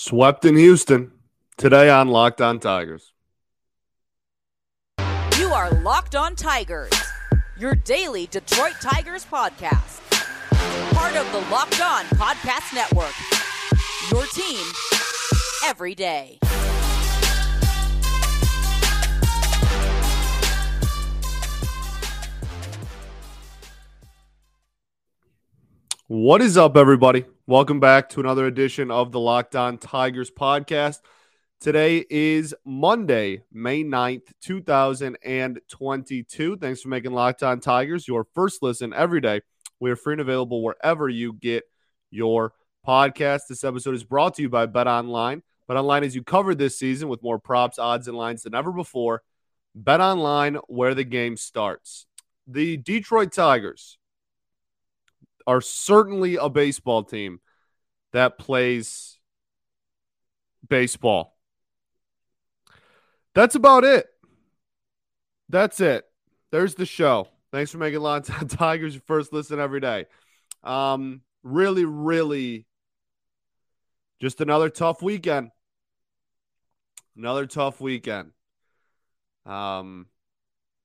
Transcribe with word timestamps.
Swept 0.00 0.44
in 0.44 0.56
Houston. 0.56 1.10
Today 1.56 1.90
on 1.90 2.06
Locked 2.06 2.40
On 2.40 2.60
Tigers. 2.60 3.12
You 5.36 5.48
are 5.48 5.72
Locked 5.82 6.14
On 6.14 6.36
Tigers, 6.36 6.92
your 7.58 7.74
daily 7.74 8.28
Detroit 8.28 8.74
Tigers 8.80 9.24
podcast. 9.24 9.98
Part 10.94 11.16
of 11.16 11.26
the 11.32 11.40
Locked 11.50 11.80
On 11.80 12.04
Podcast 12.14 12.72
Network. 12.72 13.12
Your 14.12 14.24
team 14.26 14.64
every 15.66 15.96
day. 15.96 16.38
What 26.06 26.40
is 26.40 26.56
up, 26.56 26.76
everybody? 26.76 27.24
Welcome 27.48 27.80
back 27.80 28.10
to 28.10 28.20
another 28.20 28.44
edition 28.44 28.90
of 28.90 29.10
the 29.10 29.18
Locked 29.18 29.56
On 29.56 29.78
Tigers 29.78 30.30
podcast. 30.30 30.98
Today 31.62 32.04
is 32.10 32.54
Monday, 32.66 33.42
May 33.50 33.82
9th, 33.82 34.34
2022. 34.42 36.56
Thanks 36.58 36.82
for 36.82 36.88
making 36.90 37.12
Locked 37.12 37.42
On 37.42 37.58
Tigers 37.58 38.06
your 38.06 38.26
first 38.34 38.62
listen 38.62 38.92
every 38.92 39.22
day. 39.22 39.40
We 39.80 39.90
are 39.90 39.96
free 39.96 40.12
and 40.12 40.20
available 40.20 40.62
wherever 40.62 41.08
you 41.08 41.32
get 41.32 41.64
your 42.10 42.52
podcast. 42.86 43.44
This 43.48 43.64
episode 43.64 43.94
is 43.94 44.04
brought 44.04 44.34
to 44.34 44.42
you 44.42 44.50
by 44.50 44.66
Bet 44.66 44.86
Online. 44.86 45.42
Bet 45.66 45.78
Online 45.78 46.04
as 46.04 46.14
you 46.14 46.22
covered 46.22 46.58
this 46.58 46.78
season 46.78 47.08
with 47.08 47.22
more 47.22 47.38
props, 47.38 47.78
odds, 47.78 48.08
and 48.08 48.16
lines 48.18 48.42
than 48.42 48.54
ever 48.54 48.72
before. 48.72 49.22
Bet 49.74 50.02
Online, 50.02 50.56
where 50.66 50.94
the 50.94 51.02
game 51.02 51.38
starts. 51.38 52.04
The 52.46 52.76
Detroit 52.76 53.32
Tigers 53.32 53.97
are 55.48 55.62
certainly 55.62 56.36
a 56.36 56.50
baseball 56.50 57.02
team 57.02 57.40
that 58.12 58.36
plays 58.36 59.18
baseball. 60.68 61.38
That's 63.34 63.54
about 63.54 63.82
it. 63.82 64.06
That's 65.48 65.80
it. 65.80 66.04
There's 66.52 66.74
the 66.74 66.84
show. 66.84 67.28
Thanks 67.50 67.70
for 67.70 67.78
making 67.78 68.04
On 68.04 68.22
Tigers 68.22 68.92
your 68.92 69.02
first 69.06 69.32
listen 69.32 69.58
every 69.58 69.80
day. 69.80 70.04
Um, 70.62 71.22
really, 71.42 71.86
really, 71.86 72.66
just 74.20 74.42
another 74.42 74.68
tough 74.68 75.00
weekend. 75.00 75.50
Another 77.16 77.46
tough 77.46 77.80
weekend. 77.80 78.32
Um, 79.46 80.08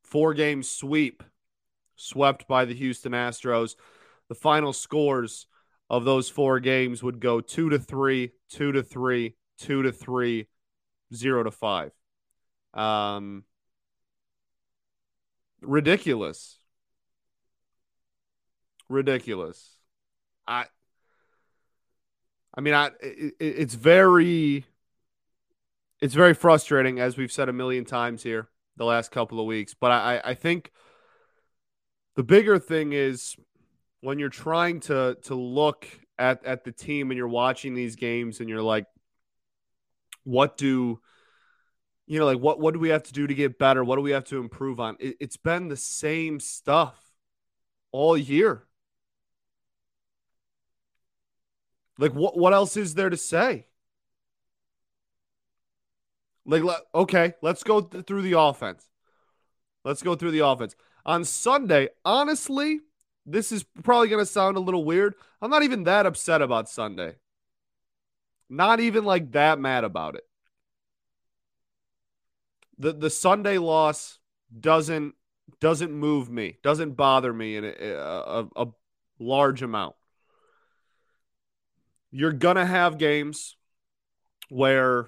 four 0.05 0.33
game 0.33 0.63
sweep, 0.63 1.21
swept 1.97 2.47
by 2.47 2.63
the 2.63 2.73
Houston 2.73 3.11
Astros 3.11 3.75
the 4.29 4.35
final 4.35 4.73
scores 4.73 5.47
of 5.89 6.05
those 6.05 6.29
four 6.29 6.59
games 6.59 7.03
would 7.03 7.19
go 7.19 7.41
two 7.41 7.69
to 7.69 7.79
three, 7.79 8.31
two 8.49 8.71
to 8.71 8.81
three, 8.83 9.35
two 9.57 9.83
to 9.83 9.91
three, 9.91 10.47
zero 11.13 11.43
to 11.43 11.51
five. 11.51 11.91
Um, 12.73 13.43
ridiculous. 15.61 16.57
Ridiculous. 18.89 19.75
I. 20.47 20.65
I 22.55 22.61
mean, 22.61 22.73
I. 22.73 22.91
It, 23.01 23.35
it's 23.39 23.75
very. 23.75 24.65
It's 26.01 26.15
very 26.15 26.33
frustrating, 26.33 26.99
as 26.99 27.17
we've 27.17 27.31
said 27.31 27.47
a 27.47 27.53
million 27.53 27.85
times 27.85 28.23
here 28.23 28.49
the 28.75 28.85
last 28.85 29.11
couple 29.11 29.39
of 29.39 29.45
weeks. 29.45 29.73
But 29.73 29.91
I, 29.91 30.21
I 30.23 30.33
think 30.33 30.71
the 32.15 32.23
bigger 32.23 32.59
thing 32.59 32.93
is 32.93 33.35
when 34.03 34.19
you're 34.19 34.29
trying 34.29 34.81
to 34.81 35.17
to 35.23 35.33
look 35.33 35.87
at 36.19 36.45
at 36.45 36.65
the 36.65 36.71
team 36.71 37.09
and 37.09 37.17
you're 37.17 37.27
watching 37.27 37.73
these 37.73 37.95
games 37.95 38.41
and 38.41 38.49
you're 38.49 38.61
like 38.61 38.85
what 40.23 40.57
do 40.57 40.99
you 42.05 42.19
know 42.19 42.25
like 42.25 42.39
what 42.39 42.59
what 42.59 42.73
do 42.73 42.81
we 42.81 42.89
have 42.89 43.03
to 43.03 43.13
do 43.13 43.25
to 43.25 43.33
get 43.33 43.57
better? 43.57 43.83
What 43.83 43.95
do 43.95 44.01
we 44.01 44.11
have 44.11 44.25
to 44.25 44.39
improve 44.39 44.79
on? 44.79 44.97
It, 44.99 45.15
it's 45.21 45.37
been 45.37 45.69
the 45.69 45.77
same 45.77 46.41
stuff 46.41 46.99
all 47.93 48.17
year. 48.17 48.67
Like 51.97 52.13
what 52.13 52.37
what 52.37 52.51
else 52.53 52.75
is 52.75 52.93
there 52.93 53.09
to 53.09 53.17
say? 53.17 53.67
Like 56.45 56.63
okay 56.93 57.35
let's 57.41 57.63
go 57.63 57.79
th- 57.79 58.05
through 58.05 58.23
the 58.23 58.37
offense. 58.37 58.85
Let's 59.85 60.03
go 60.03 60.15
through 60.15 60.31
the 60.31 60.45
offense. 60.45 60.75
On 61.05 61.23
sunday 61.23 61.87
honestly 62.03 62.81
this 63.25 63.51
is 63.51 63.63
probably 63.83 64.09
going 64.09 64.21
to 64.21 64.25
sound 64.25 64.57
a 64.57 64.61
little 64.61 64.83
weird. 64.83 65.15
I'm 65.41 65.49
not 65.49 65.63
even 65.63 65.83
that 65.83 66.05
upset 66.05 66.41
about 66.41 66.69
Sunday. 66.69 67.15
Not 68.49 68.79
even 68.79 69.05
like 69.05 69.31
that 69.31 69.59
mad 69.59 69.83
about 69.83 70.15
it. 70.15 70.25
The 72.77 72.93
the 72.93 73.09
Sunday 73.09 73.57
loss 73.57 74.19
doesn't 74.59 75.15
doesn't 75.59 75.91
move 75.91 76.29
me, 76.29 76.57
doesn't 76.63 76.91
bother 76.91 77.33
me 77.33 77.55
in 77.55 77.63
a, 77.65 77.69
a, 77.71 78.47
a 78.55 78.67
large 79.19 79.61
amount. 79.61 79.95
You're 82.11 82.33
going 82.33 82.57
to 82.57 82.65
have 82.65 82.97
games 82.97 83.55
where 84.49 85.07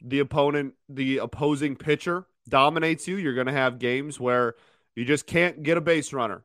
the 0.00 0.20
opponent, 0.20 0.74
the 0.88 1.18
opposing 1.18 1.76
pitcher 1.76 2.26
dominates 2.48 3.06
you. 3.06 3.16
You're 3.16 3.34
going 3.34 3.48
to 3.48 3.52
have 3.52 3.78
games 3.78 4.18
where 4.18 4.54
you 4.94 5.04
just 5.04 5.26
can't 5.26 5.62
get 5.62 5.76
a 5.76 5.82
base 5.82 6.12
runner. 6.12 6.44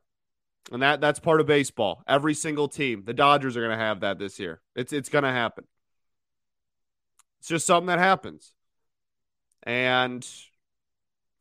And 0.71 0.81
that 0.81 1.01
that's 1.01 1.19
part 1.19 1.41
of 1.41 1.47
baseball. 1.47 2.03
Every 2.07 2.33
single 2.33 2.67
team. 2.67 3.03
The 3.05 3.13
Dodgers 3.13 3.57
are 3.57 3.61
going 3.61 3.77
to 3.77 3.83
have 3.83 3.99
that 3.99 4.17
this 4.17 4.39
year. 4.39 4.61
It's 4.75 4.93
it's 4.93 5.09
going 5.09 5.23
to 5.23 5.31
happen. 5.31 5.65
It's 7.39 7.49
just 7.49 7.67
something 7.67 7.87
that 7.87 7.99
happens. 7.99 8.53
And 9.63 10.25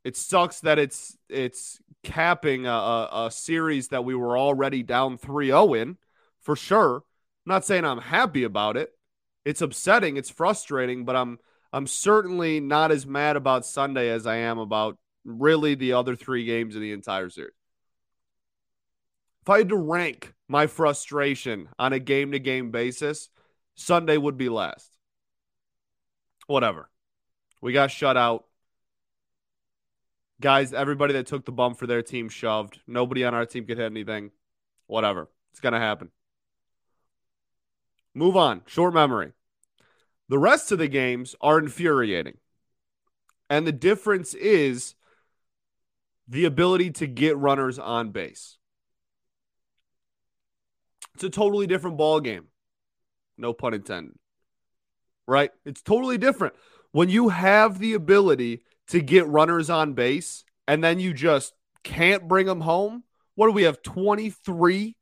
it 0.05 0.17
sucks 0.17 0.61
that 0.61 0.79
it's 0.79 1.17
it's 1.29 1.81
capping 2.03 2.67
a, 2.67 3.09
a, 3.13 3.31
series 3.31 3.89
that 3.89 4.05
we 4.05 4.15
were 4.15 4.37
already 4.37 4.83
down 4.83 5.17
3-0 5.17 5.81
in 5.81 5.97
for 6.41 6.57
sure. 6.57 6.97
I'm 6.97 7.03
not 7.47 7.65
saying 7.65 7.85
I'm 7.85 8.01
happy 8.01 8.43
about 8.43 8.77
it. 8.77 8.91
It's 9.45 9.63
upsetting, 9.63 10.17
it's 10.17 10.31
frustrating, 10.31 11.05
but 11.05 11.15
I'm 11.15 11.39
I'm 11.73 11.87
certainly 11.87 12.61
not 12.61 12.91
as 12.91 13.07
mad 13.07 13.37
about 13.37 13.65
Sunday 13.65 14.11
as 14.11 14.27
I 14.27 14.37
am 14.37 14.59
about 14.59 14.99
really 15.25 15.75
the 15.75 15.93
other 15.93 16.17
3 16.17 16.45
games 16.45 16.75
of 16.75 16.83
the 16.83 16.93
entire 16.93 17.31
series. 17.31 17.55
If 19.43 19.51
I 19.51 19.59
had 19.59 19.69
to 19.71 19.77
rank 19.77 20.35
my 20.49 20.67
frustration 20.69 21.69
on 21.79 21.93
a 21.93 21.99
game 21.99 22.33
to 22.33 22.39
game 22.39 22.71
basis, 22.71 23.29
Sunday 23.75 24.17
would 24.17 24.37
be 24.37 24.49
last. 24.49 24.91
Whatever. 26.47 26.89
We 27.61 27.73
got 27.73 27.91
shut 27.91 28.17
out. 28.17 28.45
Guys, 30.41 30.73
everybody 30.73 31.13
that 31.15 31.27
took 31.27 31.45
the 31.45 31.53
bump 31.53 31.79
for 31.79 31.87
their 31.87 32.03
team 32.03 32.29
shoved. 32.29 32.81
Nobody 32.87 33.25
on 33.25 33.35
our 33.35 33.47
team 33.47 33.67
could 33.67 33.79
hit 33.79 33.87
anything. 33.87 34.31
Whatever. 34.87 35.29
It's 35.53 35.61
going 35.61 35.73
to 35.73 35.79
happen. 35.79 36.11
Move 38.15 38.37
on. 38.37 38.63
Short 38.67 38.95
memory. 38.95 39.33
The 40.29 40.39
rest 40.39 40.71
of 40.73 40.79
the 40.79 40.89
games 40.89 41.35
are 41.41 41.59
infuriating. 41.59 42.39
And 43.51 43.67
the 43.67 43.73
difference 43.73 44.35
is 44.35 44.95
the 46.29 46.45
ability 46.45 46.91
to 46.93 47.07
get 47.07 47.37
runners 47.37 47.79
on 47.79 48.11
base. 48.11 48.59
It's 51.15 51.25
a 51.25 51.31
totally 51.31 51.67
different 51.67 51.97
ball 51.97 52.21
game. 52.21 52.49
No 53.37 53.53
pun 53.53 53.75
intended. 53.75 54.15
Right? 55.27 55.51
It's 55.65 55.83
totally 55.83 56.19
different. 56.19 56.55
When 56.93 57.09
you 57.09 57.29
have 57.31 57.79
the 57.79 57.95
ability 57.95 58.63
to 58.89 59.01
get 59.01 59.27
runners 59.27 59.71
on 59.71 59.95
base 59.95 60.45
and 60.67 60.83
then 60.83 61.01
you 61.01 61.13
just 61.15 61.55
can't 61.83 62.29
bring 62.29 62.47
them 62.47 62.61
home. 62.61 63.05
What 63.35 63.47
do 63.47 63.53
we 63.53 63.63
have 63.63 63.83
23 63.83 64.97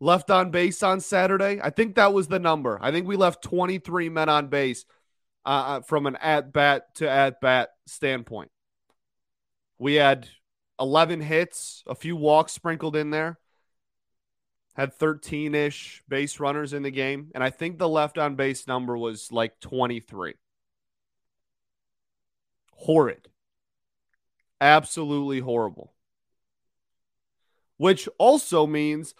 left 0.00 0.30
on 0.30 0.50
base 0.50 0.82
on 0.82 1.00
Saturday? 1.00 1.60
I 1.62 1.70
think 1.70 1.96
that 1.96 2.12
was 2.12 2.28
the 2.28 2.38
number. 2.38 2.78
I 2.80 2.92
think 2.92 3.06
we 3.06 3.16
left 3.16 3.42
23 3.42 4.08
men 4.08 4.28
on 4.28 4.48
base 4.48 4.84
uh, 5.44 5.48
uh 5.48 5.80
from 5.80 6.06
an 6.06 6.16
at 6.16 6.52
bat 6.52 6.94
to 6.96 7.08
at 7.08 7.40
bat 7.40 7.70
standpoint. 7.86 8.50
We 9.78 9.94
had 9.94 10.28
11 10.80 11.20
hits, 11.20 11.82
a 11.86 11.94
few 11.94 12.16
walks 12.16 12.52
sprinkled 12.52 12.96
in 12.96 13.10
there 13.10 13.38
had 14.78 14.94
13 14.94 15.56
ish 15.56 16.04
base 16.08 16.38
runners 16.38 16.72
in 16.72 16.84
the 16.84 16.90
game. 16.92 17.32
And 17.34 17.42
I 17.42 17.50
think 17.50 17.78
the 17.78 17.88
left 17.88 18.16
on 18.16 18.36
base 18.36 18.68
number 18.68 18.96
was 18.96 19.32
like 19.32 19.58
23. 19.58 20.34
Horrid. 22.74 23.28
Absolutely 24.60 25.40
horrible. 25.40 25.92
Which 27.76 28.08
also 28.18 28.68
means 28.68 29.14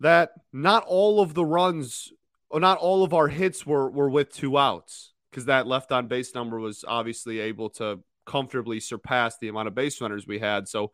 that 0.00 0.32
not 0.52 0.84
all 0.88 1.20
of 1.20 1.34
the 1.34 1.44
runs, 1.44 2.12
or 2.50 2.58
not 2.58 2.78
all 2.78 3.04
of 3.04 3.14
our 3.14 3.28
hits 3.28 3.64
were, 3.64 3.88
were 3.88 4.10
with 4.10 4.34
two 4.34 4.58
outs 4.58 5.12
because 5.30 5.44
that 5.44 5.68
left 5.68 5.92
on 5.92 6.08
base 6.08 6.34
number 6.34 6.58
was 6.58 6.84
obviously 6.86 7.38
able 7.38 7.70
to 7.70 8.00
comfortably 8.26 8.80
surpass 8.80 9.38
the 9.38 9.48
amount 9.48 9.68
of 9.68 9.74
base 9.74 10.00
runners 10.00 10.26
we 10.26 10.40
had. 10.40 10.66
So 10.66 10.90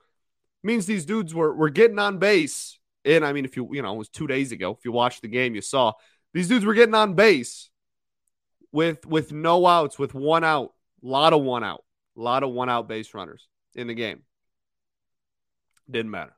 means 0.63 0.85
these 0.85 1.07
dudes 1.07 1.35
were, 1.35 1.55
were 1.55 1.71
getting 1.71 1.99
on 1.99 2.19
base 2.19 2.79
and 3.05 3.25
I 3.25 3.33
mean, 3.33 3.45
if 3.45 3.57
you, 3.57 3.69
you 3.73 3.83
know, 3.83 3.95
it 3.95 3.99
was 3.99 4.09
two 4.09 4.27
days 4.27 4.53
ago. 4.53 4.73
If 4.79 4.85
you 4.85 4.93
watched 4.93 5.23
the 5.23 5.29
game, 5.29 5.55
you 5.55 5.61
saw 5.61 5.93
these 6.33 6.49
dudes 6.49 6.65
were 6.65 6.75
getting 6.75 6.95
on 6.95 7.15
base 7.15 7.71
with 8.73 9.07
with 9.07 9.33
no 9.33 9.67
outs, 9.67 9.99
with 9.99 10.15
one 10.15 10.45
out, 10.45 10.73
a 11.03 11.07
lot 11.07 11.33
of 11.33 11.43
one 11.43 11.65
out, 11.65 11.85
a 12.17 12.21
lot 12.21 12.43
of 12.43 12.51
one 12.51 12.69
out 12.69 12.89
base 12.89 13.13
runners 13.15 13.49
in 13.75 13.87
the 13.87 13.95
game. 13.95 14.23
Didn't 15.91 16.11
matter. 16.11 16.35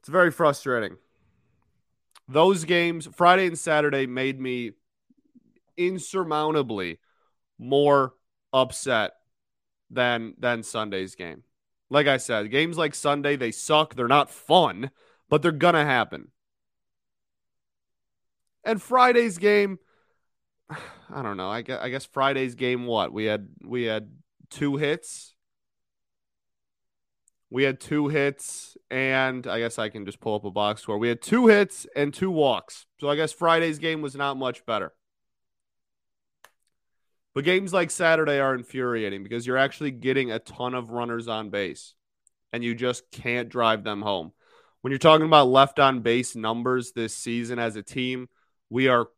It's 0.00 0.08
very 0.08 0.32
frustrating. 0.32 0.96
Those 2.28 2.64
games, 2.64 3.08
Friday 3.14 3.46
and 3.46 3.58
Saturday, 3.58 4.06
made 4.06 4.40
me 4.40 4.72
insurmountably 5.76 6.98
more 7.58 8.14
upset 8.52 9.12
than 9.90 10.34
than 10.38 10.62
Sunday's 10.62 11.14
game. 11.14 11.44
Like 11.92 12.06
I 12.06 12.16
said, 12.16 12.50
games 12.50 12.78
like 12.78 12.94
Sunday, 12.94 13.36
they 13.36 13.52
suck. 13.52 13.94
They're 13.94 14.08
not 14.08 14.30
fun, 14.30 14.90
but 15.28 15.42
they're 15.42 15.52
gonna 15.52 15.84
happen. 15.84 16.28
And 18.64 18.80
Friday's 18.80 19.36
game, 19.36 19.78
I 20.70 21.20
don't 21.22 21.36
know. 21.36 21.50
I 21.50 21.60
guess, 21.60 21.78
I 21.82 21.90
guess 21.90 22.06
Friday's 22.06 22.54
game, 22.54 22.86
what 22.86 23.12
we 23.12 23.26
had 23.26 23.46
we 23.62 23.82
had 23.82 24.10
two 24.48 24.78
hits. 24.78 25.34
We 27.50 27.64
had 27.64 27.78
two 27.78 28.08
hits, 28.08 28.78
and 28.90 29.46
I 29.46 29.58
guess 29.58 29.78
I 29.78 29.90
can 29.90 30.06
just 30.06 30.18
pull 30.18 30.34
up 30.34 30.46
a 30.46 30.50
box 30.50 30.80
score. 30.80 30.96
We 30.96 31.08
had 31.08 31.20
two 31.20 31.48
hits 31.48 31.86
and 31.94 32.14
two 32.14 32.30
walks. 32.30 32.86
So 33.00 33.10
I 33.10 33.16
guess 33.16 33.32
Friday's 33.32 33.78
game 33.78 34.00
was 34.00 34.14
not 34.14 34.38
much 34.38 34.64
better. 34.64 34.94
But 37.34 37.44
games 37.44 37.72
like 37.72 37.90
Saturday 37.90 38.38
are 38.40 38.54
infuriating 38.54 39.22
because 39.22 39.46
you're 39.46 39.56
actually 39.56 39.90
getting 39.90 40.30
a 40.30 40.38
ton 40.38 40.74
of 40.74 40.90
runners 40.90 41.28
on 41.28 41.50
base 41.50 41.94
and 42.52 42.62
you 42.62 42.74
just 42.74 43.10
can't 43.10 43.48
drive 43.48 43.84
them 43.84 44.02
home. 44.02 44.32
When 44.82 44.90
you're 44.90 44.98
talking 44.98 45.26
about 45.26 45.48
left 45.48 45.78
on 45.78 46.00
base 46.00 46.36
numbers 46.36 46.92
this 46.92 47.14
season 47.16 47.58
as 47.58 47.76
a 47.76 47.82
team, 47.82 48.28
we 48.68 48.88
are 48.88 49.08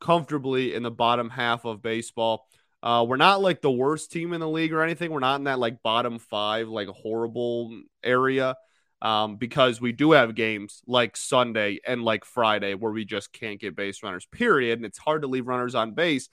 comfortably 0.00 0.74
in 0.74 0.82
the 0.82 0.90
bottom 0.90 1.30
half 1.30 1.64
of 1.64 1.82
baseball. 1.82 2.48
Uh, 2.82 3.04
we're 3.06 3.16
not 3.16 3.40
like 3.42 3.60
the 3.60 3.70
worst 3.70 4.10
team 4.10 4.32
in 4.32 4.40
the 4.40 4.48
league 4.48 4.72
or 4.72 4.82
anything. 4.82 5.10
We're 5.10 5.20
not 5.20 5.36
in 5.36 5.44
that 5.44 5.58
like 5.58 5.82
bottom 5.82 6.18
five, 6.18 6.68
like 6.68 6.88
horrible 6.88 7.80
area. 8.02 8.56
Um, 9.00 9.36
because 9.36 9.80
we 9.80 9.92
do 9.92 10.10
have 10.10 10.34
games 10.34 10.82
like 10.84 11.16
Sunday 11.16 11.78
and 11.86 12.02
like 12.02 12.24
Friday 12.24 12.74
where 12.74 12.90
we 12.90 13.04
just 13.04 13.32
can't 13.32 13.60
get 13.60 13.76
base 13.76 14.02
runners, 14.02 14.26
period. 14.26 14.80
And 14.80 14.86
it's 14.86 14.98
hard 14.98 15.22
to 15.22 15.28
leave 15.28 15.46
runners 15.46 15.76
on 15.76 15.92
base 15.92 16.28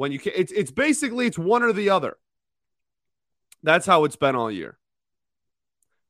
when 0.00 0.12
you 0.12 0.18
can 0.18 0.32
it's 0.34 0.50
it's 0.52 0.70
basically 0.70 1.26
it's 1.26 1.38
one 1.38 1.62
or 1.62 1.74
the 1.74 1.90
other. 1.90 2.16
That's 3.62 3.84
how 3.84 4.04
it's 4.04 4.16
been 4.16 4.34
all 4.34 4.50
year. 4.50 4.78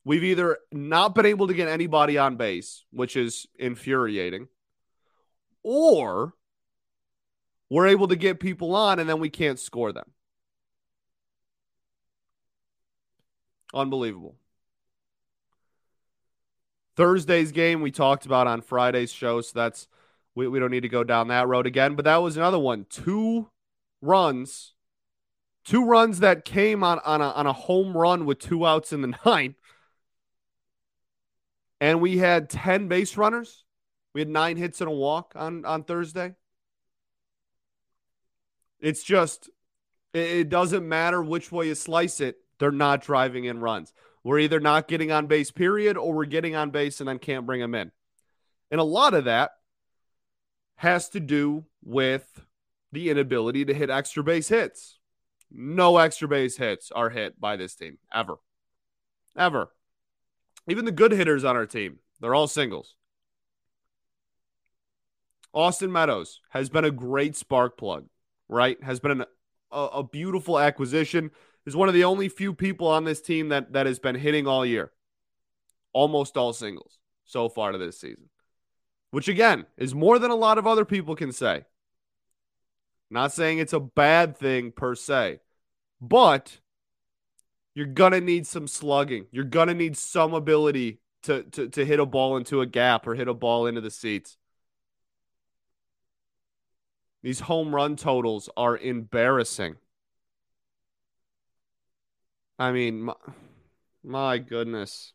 We've 0.04 0.22
either 0.22 0.58
not 0.70 1.16
been 1.16 1.26
able 1.26 1.48
to 1.48 1.54
get 1.54 1.66
anybody 1.66 2.16
on 2.16 2.36
base, 2.36 2.84
which 2.92 3.16
is 3.16 3.48
infuriating, 3.58 4.46
or 5.64 6.34
we're 7.68 7.88
able 7.88 8.06
to 8.06 8.14
get 8.14 8.38
people 8.38 8.76
on 8.76 9.00
and 9.00 9.08
then 9.08 9.18
we 9.18 9.28
can't 9.28 9.58
score 9.58 9.90
them. 9.90 10.12
Unbelievable. 13.74 14.36
Thursday's 16.94 17.50
game 17.50 17.80
we 17.80 17.90
talked 17.90 18.24
about 18.24 18.46
on 18.46 18.60
Friday's 18.60 19.10
show, 19.10 19.40
so 19.40 19.50
that's 19.52 19.88
we, 20.36 20.46
we 20.46 20.60
don't 20.60 20.70
need 20.70 20.82
to 20.82 20.88
go 20.88 21.02
down 21.02 21.26
that 21.26 21.48
road 21.48 21.66
again. 21.66 21.96
But 21.96 22.04
that 22.04 22.18
was 22.18 22.36
another 22.36 22.60
one. 22.60 22.86
Two 22.88 23.48
runs, 24.00 24.74
two 25.64 25.84
runs 25.84 26.20
that 26.20 26.44
came 26.44 26.82
on, 26.82 27.00
on, 27.04 27.20
a, 27.20 27.30
on 27.30 27.46
a 27.46 27.52
home 27.52 27.96
run 27.96 28.26
with 28.26 28.38
two 28.38 28.66
outs 28.66 28.92
in 28.92 29.02
the 29.02 29.14
ninth. 29.26 29.56
And 31.80 32.00
we 32.00 32.18
had 32.18 32.50
10 32.50 32.88
base 32.88 33.16
runners. 33.16 33.64
We 34.14 34.20
had 34.20 34.28
nine 34.28 34.56
hits 34.56 34.80
and 34.80 34.88
a 34.88 34.92
walk 34.92 35.32
on, 35.34 35.64
on 35.64 35.84
Thursday. 35.84 36.34
It's 38.80 39.02
just, 39.02 39.48
it 40.12 40.48
doesn't 40.48 40.88
matter 40.88 41.22
which 41.22 41.52
way 41.52 41.68
you 41.68 41.74
slice 41.74 42.20
it, 42.20 42.36
they're 42.58 42.70
not 42.70 43.02
driving 43.02 43.44
in 43.44 43.60
runs. 43.60 43.92
We're 44.22 44.40
either 44.40 44.60
not 44.60 44.88
getting 44.88 45.12
on 45.12 45.26
base, 45.26 45.50
period, 45.50 45.96
or 45.96 46.12
we're 46.12 46.24
getting 46.26 46.54
on 46.54 46.70
base 46.70 47.00
and 47.00 47.08
then 47.08 47.18
can't 47.18 47.46
bring 47.46 47.60
them 47.60 47.74
in. 47.74 47.90
And 48.70 48.80
a 48.80 48.84
lot 48.84 49.14
of 49.14 49.24
that 49.24 49.52
has 50.76 51.08
to 51.10 51.20
do 51.20 51.64
with 51.82 52.26
the 52.92 53.10
inability 53.10 53.64
to 53.64 53.74
hit 53.74 53.90
extra 53.90 54.22
base 54.22 54.48
hits. 54.48 54.98
No 55.50 55.96
extra 55.98 56.28
base 56.28 56.56
hits 56.56 56.90
are 56.92 57.10
hit 57.10 57.40
by 57.40 57.56
this 57.56 57.74
team 57.74 57.98
ever. 58.12 58.36
Ever. 59.36 59.70
Even 60.68 60.84
the 60.84 60.92
good 60.92 61.12
hitters 61.12 61.44
on 61.44 61.56
our 61.56 61.66
team, 61.66 61.98
they're 62.20 62.34
all 62.34 62.46
singles. 62.46 62.94
Austin 65.52 65.90
Meadows 65.90 66.40
has 66.50 66.68
been 66.68 66.84
a 66.84 66.90
great 66.90 67.36
spark 67.36 67.76
plug, 67.76 68.06
right? 68.48 68.80
Has 68.82 69.00
been 69.00 69.10
an, 69.12 69.24
a, 69.72 69.80
a 69.80 70.02
beautiful 70.04 70.58
acquisition. 70.58 71.30
Is 71.66 71.76
one 71.76 71.88
of 71.88 71.94
the 71.94 72.04
only 72.04 72.28
few 72.28 72.54
people 72.54 72.86
on 72.86 73.04
this 73.04 73.20
team 73.20 73.48
that 73.48 73.72
that 73.72 73.86
has 73.86 73.98
been 73.98 74.14
hitting 74.14 74.46
all 74.46 74.64
year. 74.64 74.92
Almost 75.92 76.36
all 76.36 76.52
singles 76.52 76.98
so 77.24 77.48
far 77.48 77.72
to 77.72 77.78
this 77.78 78.00
season. 78.00 78.30
Which 79.10 79.28
again 79.28 79.66
is 79.76 79.94
more 79.94 80.18
than 80.18 80.30
a 80.30 80.36
lot 80.36 80.58
of 80.58 80.66
other 80.66 80.84
people 80.84 81.16
can 81.16 81.32
say. 81.32 81.64
Not 83.10 83.32
saying 83.32 83.58
it's 83.58 83.72
a 83.72 83.80
bad 83.80 84.36
thing 84.36 84.70
per 84.70 84.94
se, 84.94 85.40
but 86.00 86.58
you're 87.74 87.86
to 88.12 88.20
need 88.20 88.46
some 88.46 88.68
slugging. 88.68 89.26
You're 89.32 89.44
to 89.68 89.74
need 89.74 89.96
some 89.96 90.32
ability 90.32 91.00
to, 91.24 91.42
to, 91.42 91.68
to 91.68 91.84
hit 91.84 92.00
a 92.00 92.06
ball 92.06 92.36
into 92.36 92.60
a 92.60 92.66
gap 92.66 93.06
or 93.06 93.14
hit 93.14 93.28
a 93.28 93.34
ball 93.34 93.66
into 93.66 93.80
the 93.80 93.90
seats. 93.90 94.36
These 97.22 97.40
home 97.40 97.74
run 97.74 97.96
totals 97.96 98.48
are 98.56 98.76
embarrassing. 98.78 99.76
I 102.58 102.72
mean, 102.72 103.02
my, 103.02 103.14
my 104.02 104.38
goodness. 104.38 105.12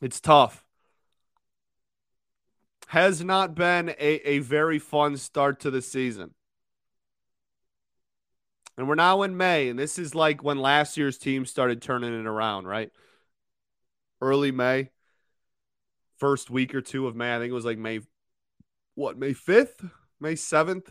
It's 0.00 0.20
tough. 0.20 0.64
Has 2.88 3.24
not 3.24 3.54
been 3.54 3.90
a, 3.90 4.28
a 4.28 4.38
very 4.40 4.78
fun 4.78 5.16
start 5.16 5.60
to 5.60 5.70
the 5.70 5.80
season. 5.80 6.34
And 8.76 8.88
we're 8.88 8.94
now 8.94 9.22
in 9.22 9.36
May, 9.36 9.68
and 9.68 9.78
this 9.78 9.98
is 9.98 10.14
like 10.14 10.42
when 10.42 10.58
last 10.58 10.96
year's 10.96 11.18
team 11.18 11.44
started 11.44 11.82
turning 11.82 12.18
it 12.18 12.26
around, 12.26 12.66
right? 12.66 12.90
Early 14.20 14.50
May, 14.50 14.90
first 16.16 16.50
week 16.50 16.74
or 16.74 16.80
two 16.80 17.06
of 17.06 17.14
May. 17.14 17.34
I 17.34 17.38
think 17.38 17.50
it 17.50 17.54
was 17.54 17.66
like 17.66 17.78
May, 17.78 18.00
what, 18.94 19.18
May 19.18 19.34
5th, 19.34 19.90
May 20.20 20.34
7th. 20.34 20.86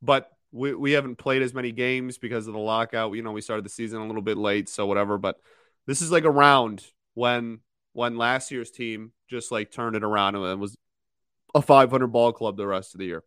But 0.00 0.30
we, 0.52 0.74
we 0.74 0.92
haven't 0.92 1.16
played 1.16 1.42
as 1.42 1.52
many 1.52 1.72
games 1.72 2.18
because 2.18 2.46
of 2.46 2.54
the 2.54 2.60
lockout. 2.60 3.12
You 3.12 3.22
know, 3.22 3.32
we 3.32 3.40
started 3.40 3.64
the 3.64 3.70
season 3.70 4.00
a 4.00 4.06
little 4.06 4.22
bit 4.22 4.38
late, 4.38 4.68
so 4.68 4.86
whatever. 4.86 5.18
But 5.18 5.36
this 5.86 6.00
is 6.00 6.10
like 6.10 6.24
around 6.24 6.84
when 7.14 7.60
when 7.92 8.16
last 8.16 8.50
year's 8.50 8.70
team 8.70 9.12
just 9.28 9.50
like 9.50 9.70
turned 9.70 9.96
it 9.96 10.04
around 10.04 10.36
and 10.36 10.60
was 10.60 10.76
a 11.54 11.62
500 11.62 12.06
ball 12.06 12.32
club 12.32 12.56
the 12.56 12.66
rest 12.66 12.94
of 12.94 13.00
the 13.00 13.06
year. 13.06 13.24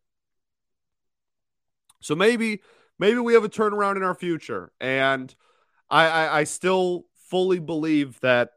So 2.01 2.15
maybe 2.15 2.61
maybe 2.99 3.19
we 3.19 3.33
have 3.33 3.43
a 3.43 3.49
turnaround 3.49 3.97
in 3.97 4.03
our 4.03 4.15
future. 4.15 4.71
And 4.79 5.33
I, 5.89 6.07
I, 6.07 6.39
I 6.39 6.43
still 6.45 7.05
fully 7.29 7.59
believe 7.59 8.19
that 8.21 8.51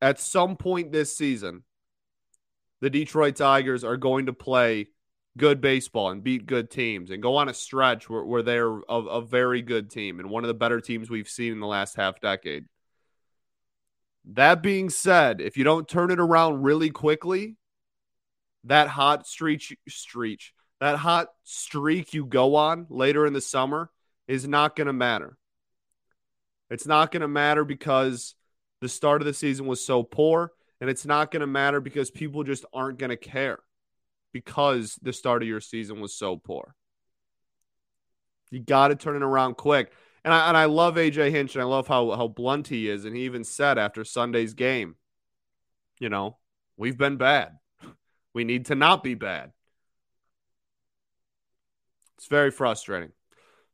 at 0.00 0.20
some 0.20 0.56
point 0.56 0.92
this 0.92 1.16
season, 1.16 1.64
the 2.80 2.90
Detroit 2.90 3.36
Tigers 3.36 3.84
are 3.84 3.96
going 3.96 4.26
to 4.26 4.32
play 4.32 4.88
good 5.36 5.60
baseball 5.60 6.10
and 6.10 6.24
beat 6.24 6.46
good 6.46 6.70
teams 6.70 7.10
and 7.10 7.22
go 7.22 7.36
on 7.36 7.48
a 7.48 7.54
stretch 7.54 8.10
where, 8.10 8.24
where 8.24 8.42
they're 8.42 8.78
a, 8.88 8.94
a 8.94 9.20
very 9.22 9.62
good 9.62 9.90
team 9.90 10.18
and 10.18 10.28
one 10.28 10.44
of 10.44 10.48
the 10.48 10.54
better 10.54 10.80
teams 10.80 11.08
we've 11.08 11.28
seen 11.28 11.52
in 11.52 11.60
the 11.60 11.66
last 11.66 11.96
half 11.96 12.20
decade. 12.20 12.64
That 14.32 14.62
being 14.62 14.90
said, 14.90 15.40
if 15.40 15.56
you 15.56 15.64
don't 15.64 15.88
turn 15.88 16.10
it 16.10 16.20
around 16.20 16.62
really 16.62 16.90
quickly, 16.90 17.56
that 18.64 18.88
hot 18.88 19.26
streak, 19.26 19.78
streak, 19.88 20.52
that 20.80 20.96
hot 20.96 21.28
streak 21.44 22.14
you 22.14 22.24
go 22.24 22.56
on 22.56 22.86
later 22.88 23.26
in 23.26 23.32
the 23.32 23.40
summer 23.40 23.90
is 24.26 24.48
not 24.48 24.76
going 24.76 24.86
to 24.86 24.92
matter. 24.92 25.36
It's 26.70 26.86
not 26.86 27.10
going 27.10 27.20
to 27.20 27.28
matter 27.28 27.64
because 27.64 28.34
the 28.80 28.88
start 28.88 29.20
of 29.20 29.26
the 29.26 29.34
season 29.34 29.66
was 29.66 29.84
so 29.84 30.02
poor, 30.02 30.52
and 30.80 30.88
it's 30.88 31.04
not 31.04 31.30
going 31.30 31.40
to 31.40 31.46
matter 31.46 31.80
because 31.80 32.10
people 32.10 32.44
just 32.44 32.64
aren't 32.72 32.98
going 32.98 33.10
to 33.10 33.16
care 33.16 33.58
because 34.32 34.98
the 35.02 35.12
start 35.12 35.42
of 35.42 35.48
your 35.48 35.60
season 35.60 36.00
was 36.00 36.14
so 36.14 36.36
poor. 36.36 36.74
You 38.50 38.60
got 38.60 38.88
to 38.88 38.96
turn 38.96 39.16
it 39.16 39.22
around 39.22 39.56
quick. 39.56 39.92
And 40.24 40.34
I, 40.34 40.48
and 40.48 40.56
I 40.56 40.66
love 40.66 40.96
AJ 40.96 41.30
Hinch, 41.30 41.54
and 41.54 41.62
I 41.62 41.66
love 41.66 41.88
how, 41.88 42.10
how 42.12 42.28
blunt 42.28 42.68
he 42.68 42.88
is. 42.88 43.04
And 43.04 43.16
he 43.16 43.22
even 43.22 43.44
said 43.44 43.78
after 43.78 44.04
Sunday's 44.04 44.54
game, 44.54 44.96
you 45.98 46.08
know, 46.08 46.38
we've 46.76 46.98
been 46.98 47.16
bad. 47.16 47.58
We 48.32 48.44
need 48.44 48.66
to 48.66 48.76
not 48.76 49.02
be 49.02 49.14
bad. 49.14 49.50
It's 52.20 52.28
very 52.28 52.50
frustrating. 52.50 53.12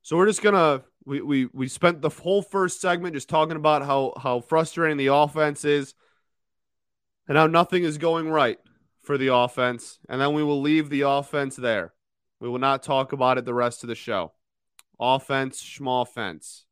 So 0.03 0.17
we're 0.17 0.29
just 0.29 0.41
gonna 0.41 0.85
we 1.05 1.21
we 1.21 1.49
we 1.53 1.67
spent 1.67 2.00
the 2.00 2.09
whole 2.09 2.43
first 2.43 2.81
segment 2.81 3.15
just 3.15 3.29
talking 3.29 3.57
about 3.57 3.85
how 3.85 4.12
how 4.23 4.38
frustrating 4.38 4.99
the 4.99 5.09
offense 5.09 5.65
is 5.65 5.95
and 7.26 7.37
how 7.37 7.49
nothing 7.49 7.83
is 7.83 7.99
going 7.99 8.31
right 8.31 8.61
for 9.03 9.19
the 9.19 9.35
offense, 9.35 9.99
and 10.09 10.21
then 10.21 10.33
we 10.33 10.45
will 10.45 10.61
leave 10.61 10.91
the 10.91 11.00
offense 11.00 11.57
there. 11.57 11.93
We 12.38 12.49
will 12.49 12.61
not 12.61 12.85
talk 12.85 13.12
about 13.12 13.37
it 13.37 13.47
the 13.47 13.53
rest 13.53 13.83
of 13.83 13.88
the 13.88 13.97
show. 13.97 14.33
Offense, 15.00 15.59
small 15.59 16.05
fence. 16.05 16.67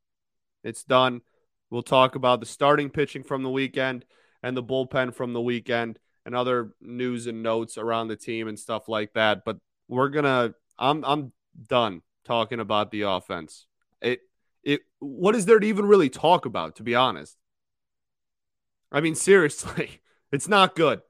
It's 0.62 0.85
done. 0.85 1.23
We'll 1.71 1.83
talk 1.83 2.14
about 2.14 2.38
the 2.38 2.47
starting 2.47 2.88
pitching 2.88 3.25
from 3.25 3.43
the 3.43 3.50
weekend 3.50 4.04
and 4.45 4.57
the 4.57 4.62
bullpen 4.62 5.12
from 5.12 5.33
the 5.33 5.43
weekend 5.43 5.99
and 6.25 6.37
other 6.37 6.71
news 6.81 7.26
and 7.26 7.43
notes 7.43 7.76
around 7.76 8.07
the 8.07 8.16
team 8.16 8.47
and 8.47 8.61
stuff 8.61 8.88
like 8.88 9.14
that. 9.14 9.45
But 9.45 9.57
we're 9.88 10.11
gonna 10.11 10.54
I'm 10.78 11.04
I'm 11.04 11.33
done 11.68 12.02
talking 12.25 12.61
about 12.61 12.90
the 12.90 13.02
offense. 13.02 13.66
It 14.00 14.20
it 14.62 14.80
what 14.99 15.34
is 15.34 15.46
there 15.46 15.58
to 15.58 15.66
even 15.66 15.87
really 15.87 16.08
talk 16.08 16.46
about, 16.46 16.76
to 16.76 16.82
be 16.82 16.94
honest? 16.94 17.37
I 18.90 19.00
mean, 19.00 19.14
seriously, 19.14 20.00
it's 20.32 20.49
not 20.49 20.75
good. 20.75 21.02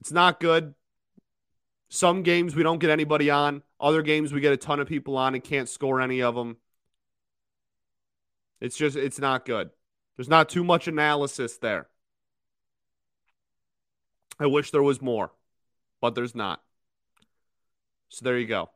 It's 0.00 0.12
not 0.12 0.40
good. 0.40 0.74
Some 1.88 2.22
games 2.22 2.54
we 2.54 2.62
don't 2.62 2.78
get 2.78 2.90
anybody 2.90 3.30
on. 3.30 3.62
Other 3.80 4.02
games 4.02 4.32
we 4.32 4.40
get 4.40 4.52
a 4.52 4.56
ton 4.56 4.80
of 4.80 4.88
people 4.88 5.16
on 5.16 5.34
and 5.34 5.42
can't 5.42 5.68
score 5.68 6.00
any 6.00 6.22
of 6.22 6.34
them. 6.34 6.56
It's 8.60 8.76
just, 8.76 8.96
it's 8.96 9.18
not 9.18 9.44
good. 9.44 9.70
There's 10.16 10.28
not 10.28 10.48
too 10.48 10.64
much 10.64 10.88
analysis 10.88 11.58
there. 11.58 11.88
I 14.38 14.46
wish 14.46 14.70
there 14.70 14.82
was 14.82 15.00
more, 15.00 15.32
but 16.00 16.14
there's 16.14 16.34
not. 16.34 16.62
So 18.16 18.24
there 18.24 18.38
you 18.38 18.46
go. 18.46 18.70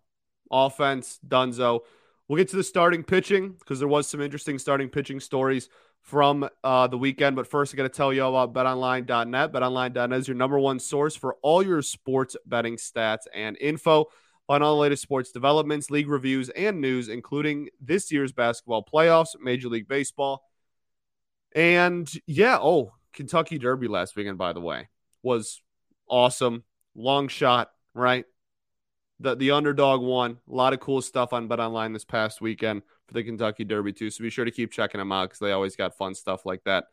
Offense, 0.50 1.18
Dunzo. 1.26 1.80
We'll 2.28 2.36
get 2.36 2.48
to 2.50 2.56
the 2.56 2.62
starting 2.62 3.02
pitching 3.02 3.52
because 3.58 3.78
there 3.78 3.88
was 3.88 4.06
some 4.06 4.20
interesting 4.20 4.58
starting 4.58 4.88
pitching 4.90 5.18
stories 5.18 5.70
from 6.02 6.48
uh, 6.62 6.86
the 6.86 6.98
weekend. 6.98 7.36
But 7.36 7.46
first, 7.46 7.72
I 7.74 7.76
got 7.78 7.84
to 7.84 7.88
tell 7.88 8.12
you 8.12 8.24
about 8.24 8.52
betonline.net. 8.52 9.52
Betonline.net 9.52 10.18
is 10.18 10.28
your 10.28 10.36
number 10.36 10.58
one 10.58 10.78
source 10.78 11.16
for 11.16 11.36
all 11.42 11.62
your 11.62 11.80
sports 11.80 12.36
betting 12.44 12.76
stats 12.76 13.22
and 13.34 13.56
info. 13.58 14.06
Find 14.46 14.62
all 14.62 14.74
the 14.74 14.80
latest 14.82 15.02
sports 15.02 15.32
developments, 15.32 15.90
league 15.90 16.08
reviews, 16.08 16.50
and 16.50 16.80
news, 16.80 17.08
including 17.08 17.68
this 17.80 18.12
year's 18.12 18.32
basketball 18.32 18.84
playoffs, 18.84 19.40
Major 19.40 19.68
League 19.68 19.88
Baseball. 19.88 20.42
And 21.54 22.10
yeah, 22.26 22.58
oh, 22.60 22.92
Kentucky 23.14 23.58
Derby 23.58 23.88
last 23.88 24.14
weekend, 24.14 24.36
by 24.36 24.52
the 24.52 24.60
way, 24.60 24.88
was 25.22 25.62
awesome. 26.06 26.64
Long 26.94 27.28
shot, 27.28 27.70
right? 27.94 28.24
The 29.20 29.36
the 29.36 29.50
underdog 29.52 30.00
won. 30.00 30.38
A 30.50 30.54
lot 30.54 30.72
of 30.72 30.80
cool 30.80 31.02
stuff 31.02 31.32
on 31.32 31.46
Bet 31.46 31.60
Online 31.60 31.92
this 31.92 32.04
past 32.04 32.40
weekend 32.40 32.82
for 33.06 33.14
the 33.14 33.22
Kentucky 33.22 33.64
Derby 33.64 33.92
too. 33.92 34.10
So 34.10 34.22
be 34.22 34.30
sure 34.30 34.44
to 34.44 34.50
keep 34.50 34.72
checking 34.72 34.98
them 34.98 35.12
out 35.12 35.28
because 35.28 35.38
they 35.40 35.52
always 35.52 35.76
got 35.76 35.96
fun 35.96 36.14
stuff 36.14 36.46
like 36.46 36.64
that 36.64 36.84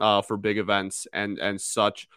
uh, 0.00 0.22
for 0.22 0.36
big 0.36 0.58
events 0.58 1.06
and 1.12 1.38
and 1.38 1.60
such. 1.60 2.08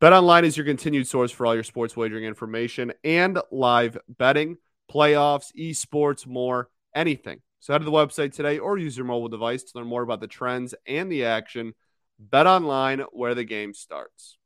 Bet 0.00 0.12
Online 0.12 0.44
is 0.44 0.56
your 0.56 0.64
continued 0.64 1.08
source 1.08 1.32
for 1.32 1.44
all 1.44 1.54
your 1.54 1.64
sports 1.64 1.96
wagering 1.96 2.24
information 2.24 2.92
and 3.02 3.40
live 3.50 3.98
betting, 4.08 4.56
playoffs, 4.90 5.52
esports, 5.58 6.26
more, 6.26 6.70
anything. 6.94 7.40
So 7.60 7.72
head 7.72 7.80
to 7.80 7.84
the 7.84 7.90
website 7.90 8.32
today 8.32 8.58
or 8.58 8.78
use 8.78 8.96
your 8.96 9.06
mobile 9.06 9.28
device 9.28 9.64
to 9.64 9.78
learn 9.78 9.88
more 9.88 10.02
about 10.02 10.20
the 10.20 10.28
trends 10.28 10.74
and 10.86 11.10
the 11.10 11.24
action. 11.24 11.74
Bet 12.20 12.46
Online, 12.46 13.00
where 13.12 13.34
the 13.34 13.44
game 13.44 13.74
starts. 13.74 14.37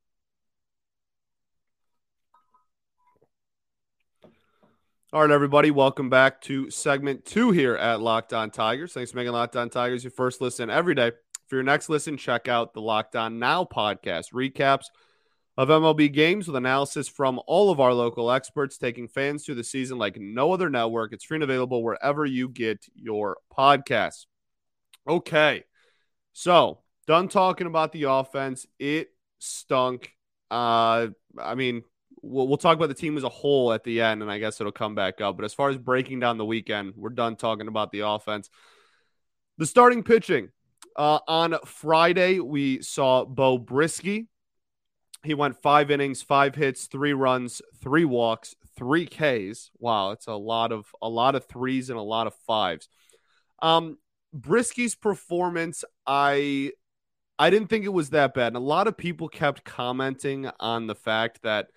All 5.15 5.21
right, 5.21 5.31
everybody, 5.31 5.71
welcome 5.71 6.09
back 6.09 6.41
to 6.43 6.71
segment 6.71 7.27
two 7.27 7.51
here 7.51 7.75
at 7.75 8.01
Locked 8.01 8.33
On 8.33 8.51
Tigers. 8.51 8.95
Thanks 8.95 9.11
for 9.11 9.19
making 9.19 9.35
Locked 9.35 9.57
On 9.57 9.69
Tigers 9.69 10.03
your 10.03 10.11
first 10.11 10.41
listen 10.41 10.71
every 10.71 10.95
day. 10.95 11.13
For 11.49 11.57
your 11.57 11.63
next 11.65 11.91
listen, 11.91 12.17
check 12.17 12.49
out 12.49 12.73
the 12.73 12.81
Locked 12.81 13.15
On 13.15 13.39
Now 13.39 13.65
podcast 13.65 14.33
recaps 14.33 14.87
of 15.59 15.69
MLB 15.69 16.11
games 16.11 16.47
with 16.47 16.57
analysis 16.57 17.09
from 17.09 17.39
all 17.47 17.71
of 17.71 17.79
our 17.79 17.93
local 17.93 18.31
experts, 18.31 18.79
taking 18.79 19.07
fans 19.07 19.45
through 19.45 19.57
the 19.57 19.65
season 19.65 19.99
like 19.99 20.17
no 20.19 20.51
other 20.51 20.71
network. 20.71 21.13
It's 21.13 21.25
free 21.25 21.37
and 21.37 21.45
available 21.45 21.83
wherever 21.83 22.25
you 22.25 22.49
get 22.49 22.87
your 22.95 23.37
podcasts. 23.55 24.25
Okay, 25.07 25.65
so 26.33 26.79
done 27.07 27.29
talking 27.29 27.67
about 27.67 27.93
the 27.93 28.05
offense. 28.05 28.67
It 28.79 29.09
stunk. 29.41 30.11
Uh, 30.51 31.09
I 31.39 31.55
mean, 31.55 31.83
we'll, 32.23 32.49
we'll 32.49 32.57
talk 32.57 32.77
about 32.77 32.89
the 32.89 32.95
team 32.95 33.17
as 33.17 33.25
a 33.25 33.29
whole 33.29 33.73
at 33.73 33.85
the 33.85 34.01
end, 34.01 34.23
and 34.23 34.31
I 34.31 34.39
guess 34.39 34.61
it'll 34.61 34.73
come 34.73 34.95
back 34.95 35.21
up. 35.21 35.37
But 35.37 35.45
as 35.45 35.55
far 35.55 35.69
as 35.69 35.77
breaking 35.77 36.21
down 36.21 36.39
the 36.39 36.45
weekend, 36.45 36.95
we're 36.97 37.11
done 37.11 37.37
talking 37.37 37.69
about 37.69 37.93
the 37.93 38.01
offense. 38.01 38.49
The 39.59 39.67
starting 39.67 40.03
pitching. 40.03 40.51
Uh, 40.97 41.21
on 41.27 41.57
Friday, 41.65 42.39
we 42.39 42.83
saw 42.83 43.25
Beau 43.25 43.59
Brieske. 43.59 44.27
He 45.25 45.35
went 45.35 45.63
five 45.63 45.91
innings, 45.91 46.21
five 46.23 46.55
hits, 46.55 46.87
three 46.87 47.13
runs, 47.13 47.63
three 47.81 48.05
walks, 48.05 48.57
three 48.77 49.07
Ks. 49.07 49.71
Wow, 49.79 50.11
it's 50.11 50.27
a 50.27 50.35
lot 50.35 50.73
of 50.73 50.87
a 51.01 51.09
lot 51.09 51.35
of 51.35 51.47
threes 51.47 51.91
and 51.91 51.99
a 51.99 52.03
lot 52.03 52.27
of 52.27 52.35
fives. 52.47 52.89
Um, 53.61 53.99
Brieske's 54.37 54.95
performance, 54.97 55.85
I 56.07 56.73
I 57.39 57.51
didn't 57.51 57.69
think 57.69 57.85
it 57.85 57.93
was 57.93 58.11
that 58.11 58.35
bad. 58.35 58.49
And 58.49 58.57
a 58.57 58.61
lot 58.61 58.89
of 58.89 58.97
people 58.97 59.29
kept 59.29 59.65
commenting 59.65 60.51
on 60.61 60.87
the 60.87 60.95
fact 60.95 61.43
that 61.43 61.69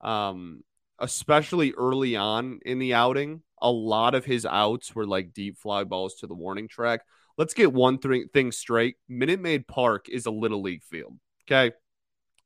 um, 0.00 0.62
especially 0.98 1.72
early 1.72 2.16
on 2.16 2.60
in 2.64 2.78
the 2.78 2.94
outing, 2.94 3.42
a 3.60 3.70
lot 3.70 4.14
of 4.14 4.24
his 4.24 4.46
outs 4.46 4.94
were 4.94 5.06
like 5.06 5.32
deep 5.32 5.58
fly 5.58 5.84
balls 5.84 6.16
to 6.16 6.26
the 6.26 6.34
warning 6.34 6.68
track. 6.68 7.00
Let's 7.38 7.54
get 7.54 7.72
one 7.72 7.98
th- 7.98 8.30
thing 8.32 8.52
straight. 8.52 8.96
Minute 9.08 9.40
Maid 9.40 9.66
Park 9.66 10.08
is 10.08 10.26
a 10.26 10.30
little 10.30 10.62
league 10.62 10.82
field. 10.82 11.18
Okay. 11.44 11.74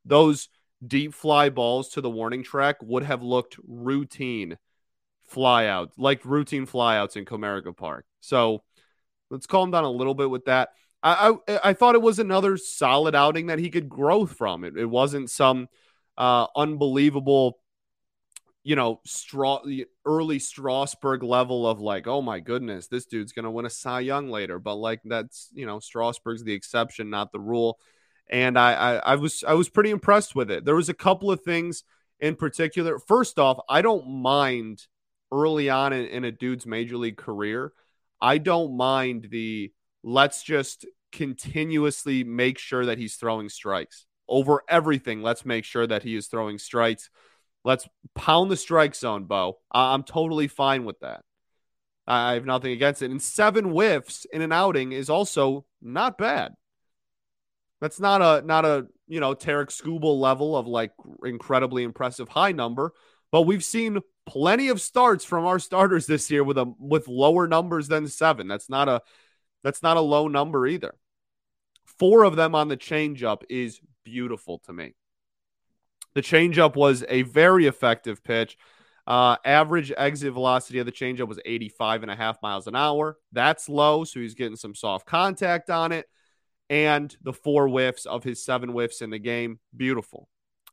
Those 0.04 0.48
deep 0.84 1.14
fly 1.14 1.50
balls 1.50 1.90
to 1.90 2.00
the 2.00 2.10
warning 2.10 2.42
track 2.42 2.76
would 2.82 3.02
have 3.02 3.22
looked 3.22 3.56
routine 3.66 4.56
flyouts, 5.32 5.92
like 5.96 6.24
routine 6.24 6.66
flyouts 6.66 7.16
in 7.16 7.24
Comerica 7.24 7.76
Park. 7.76 8.04
So 8.20 8.62
let's 9.30 9.46
calm 9.46 9.70
down 9.70 9.84
a 9.84 9.90
little 9.90 10.14
bit 10.14 10.30
with 10.30 10.46
that. 10.46 10.70
I, 11.02 11.34
I, 11.48 11.60
I 11.64 11.72
thought 11.72 11.94
it 11.94 12.02
was 12.02 12.18
another 12.18 12.56
solid 12.56 13.14
outing 13.14 13.46
that 13.46 13.58
he 13.58 13.70
could 13.70 13.88
grow 13.88 14.26
from. 14.26 14.64
It, 14.64 14.76
it 14.76 14.86
wasn't 14.86 15.30
some 15.30 15.68
uh, 16.20 16.46
unbelievable, 16.54 17.58
you 18.62 18.76
know, 18.76 19.00
straw 19.06 19.62
early 20.04 20.38
Strasburg 20.38 21.22
level 21.22 21.66
of 21.66 21.80
like, 21.80 22.06
oh 22.06 22.20
my 22.20 22.40
goodness, 22.40 22.88
this 22.88 23.06
dude's 23.06 23.32
gonna 23.32 23.50
win 23.50 23.64
a 23.64 23.70
Cy 23.70 24.00
Young 24.00 24.28
later. 24.28 24.58
But 24.58 24.74
like 24.74 25.00
that's 25.02 25.48
you 25.54 25.64
know, 25.64 25.80
Strasburg's 25.80 26.44
the 26.44 26.52
exception, 26.52 27.08
not 27.08 27.32
the 27.32 27.40
rule. 27.40 27.78
And 28.28 28.58
I, 28.58 28.74
I, 28.74 28.96
I 28.96 29.14
was 29.16 29.42
I 29.48 29.54
was 29.54 29.70
pretty 29.70 29.88
impressed 29.88 30.34
with 30.34 30.50
it. 30.50 30.66
There 30.66 30.76
was 30.76 30.90
a 30.90 30.94
couple 30.94 31.30
of 31.30 31.40
things 31.40 31.84
in 32.20 32.36
particular. 32.36 32.98
First 32.98 33.38
off, 33.38 33.58
I 33.66 33.80
don't 33.80 34.06
mind 34.06 34.86
early 35.32 35.70
on 35.70 35.94
in, 35.94 36.04
in 36.04 36.24
a 36.24 36.32
dude's 36.32 36.66
major 36.66 36.98
league 36.98 37.16
career. 37.16 37.72
I 38.20 38.36
don't 38.36 38.76
mind 38.76 39.28
the 39.30 39.72
let's 40.04 40.42
just 40.42 40.84
continuously 41.12 42.24
make 42.24 42.58
sure 42.58 42.84
that 42.84 42.98
he's 42.98 43.16
throwing 43.16 43.48
strikes 43.48 44.04
over 44.30 44.62
everything, 44.68 45.22
let's 45.22 45.44
make 45.44 45.64
sure 45.64 45.86
that 45.86 46.02
he 46.02 46.16
is 46.16 46.28
throwing 46.28 46.58
strikes. 46.58 47.10
Let's 47.64 47.86
pound 48.14 48.50
the 48.50 48.56
strike 48.56 48.94
zone, 48.94 49.24
Beau. 49.24 49.58
I'm 49.70 50.04
totally 50.04 50.48
fine 50.48 50.84
with 50.84 51.00
that. 51.00 51.22
I 52.06 52.34
have 52.34 52.46
nothing 52.46 52.72
against 52.72 53.02
it. 53.02 53.10
And 53.10 53.20
seven 53.20 53.66
whiffs 53.66 54.26
in 54.32 54.40
an 54.40 54.52
outing 54.52 54.92
is 54.92 55.10
also 55.10 55.66
not 55.82 56.16
bad. 56.16 56.54
That's 57.80 58.00
not 58.00 58.22
a 58.22 58.46
not 58.46 58.64
a 58.64 58.86
you 59.06 59.20
know 59.20 59.34
Tarik 59.34 59.70
Skubal 59.70 60.18
level 60.18 60.56
of 60.56 60.66
like 60.66 60.92
incredibly 61.24 61.82
impressive 61.82 62.28
high 62.28 62.52
number, 62.52 62.92
but 63.30 63.42
we've 63.42 63.64
seen 63.64 63.98
plenty 64.26 64.68
of 64.68 64.80
starts 64.80 65.24
from 65.24 65.44
our 65.46 65.58
starters 65.58 66.06
this 66.06 66.30
year 66.30 66.44
with 66.44 66.58
a 66.58 66.72
with 66.78 67.08
lower 67.08 67.46
numbers 67.46 67.88
than 67.88 68.08
seven. 68.08 68.48
That's 68.48 68.68
not 68.68 68.88
a 68.88 69.02
that's 69.62 69.82
not 69.82 69.96
a 69.96 70.02
low 70.02 70.28
number 70.28 70.66
either. 70.66 70.94
Four 71.98 72.24
of 72.24 72.36
them 72.36 72.54
on 72.54 72.68
the 72.68 72.76
changeup 72.76 73.42
is 73.48 73.80
beautiful 74.04 74.58
to 74.60 74.72
me. 74.72 74.94
The 76.14 76.22
changeup 76.22 76.76
was 76.76 77.04
a 77.08 77.22
very 77.22 77.66
effective 77.66 78.22
pitch. 78.22 78.56
Uh, 79.06 79.36
average 79.44 79.92
exit 79.96 80.32
velocity 80.32 80.78
of 80.78 80.86
the 80.86 80.92
changeup 80.92 81.28
was 81.28 81.40
85 81.44 82.02
and 82.02 82.10
a 82.10 82.16
half 82.16 82.40
miles 82.42 82.66
an 82.66 82.76
hour. 82.76 83.16
That's 83.32 83.68
low, 83.68 84.04
so 84.04 84.20
he's 84.20 84.34
getting 84.34 84.56
some 84.56 84.74
soft 84.74 85.06
contact 85.06 85.70
on 85.70 85.92
it. 85.92 86.06
And 86.68 87.14
the 87.22 87.32
four 87.32 87.66
whiffs 87.66 88.06
of 88.06 88.22
his 88.22 88.44
seven 88.44 88.70
whiffs 88.70 89.02
in 89.02 89.10
the 89.10 89.18
game, 89.18 89.58
beautiful, 89.76 90.28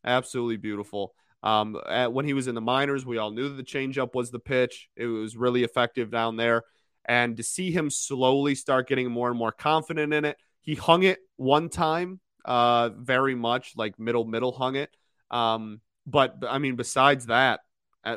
absolutely 0.06 0.58
beautiful. 0.58 1.14
Um, 1.42 1.80
at, 1.88 2.14
when 2.14 2.26
he 2.26 2.34
was 2.34 2.48
in 2.48 2.56
the 2.56 2.62
minors, 2.62 3.06
we 3.06 3.18
all 3.18 3.32
knew 3.32 3.50
that 3.50 3.56
the 3.56 3.64
changeup 3.64 4.14
was 4.14 4.30
the 4.30 4.40
pitch. 4.40 4.90
It 4.96 5.06
was 5.06 5.36
really 5.36 5.64
effective 5.64 6.12
down 6.12 6.36
there. 6.36 6.64
And 7.06 7.38
to 7.38 7.44
see 7.44 7.72
him 7.72 7.90
slowly 7.90 8.54
start 8.54 8.88
getting 8.88 9.10
more 9.10 9.30
and 9.30 9.38
more 9.38 9.52
confident 9.52 10.14
in 10.14 10.26
it, 10.26 10.38
he 10.62 10.76
hung 10.76 11.04
it 11.04 11.20
one 11.38 11.70
time 11.70 12.20
uh, 12.48 12.90
very 12.90 13.36
much 13.36 13.74
like 13.76 14.00
middle 14.00 14.26
middle 14.26 14.52
hung 14.52 14.76
it. 14.76 14.90
Um, 15.30 15.82
but 16.06 16.38
I 16.50 16.58
mean, 16.58 16.76
besides 16.76 17.28
that, 17.28 17.60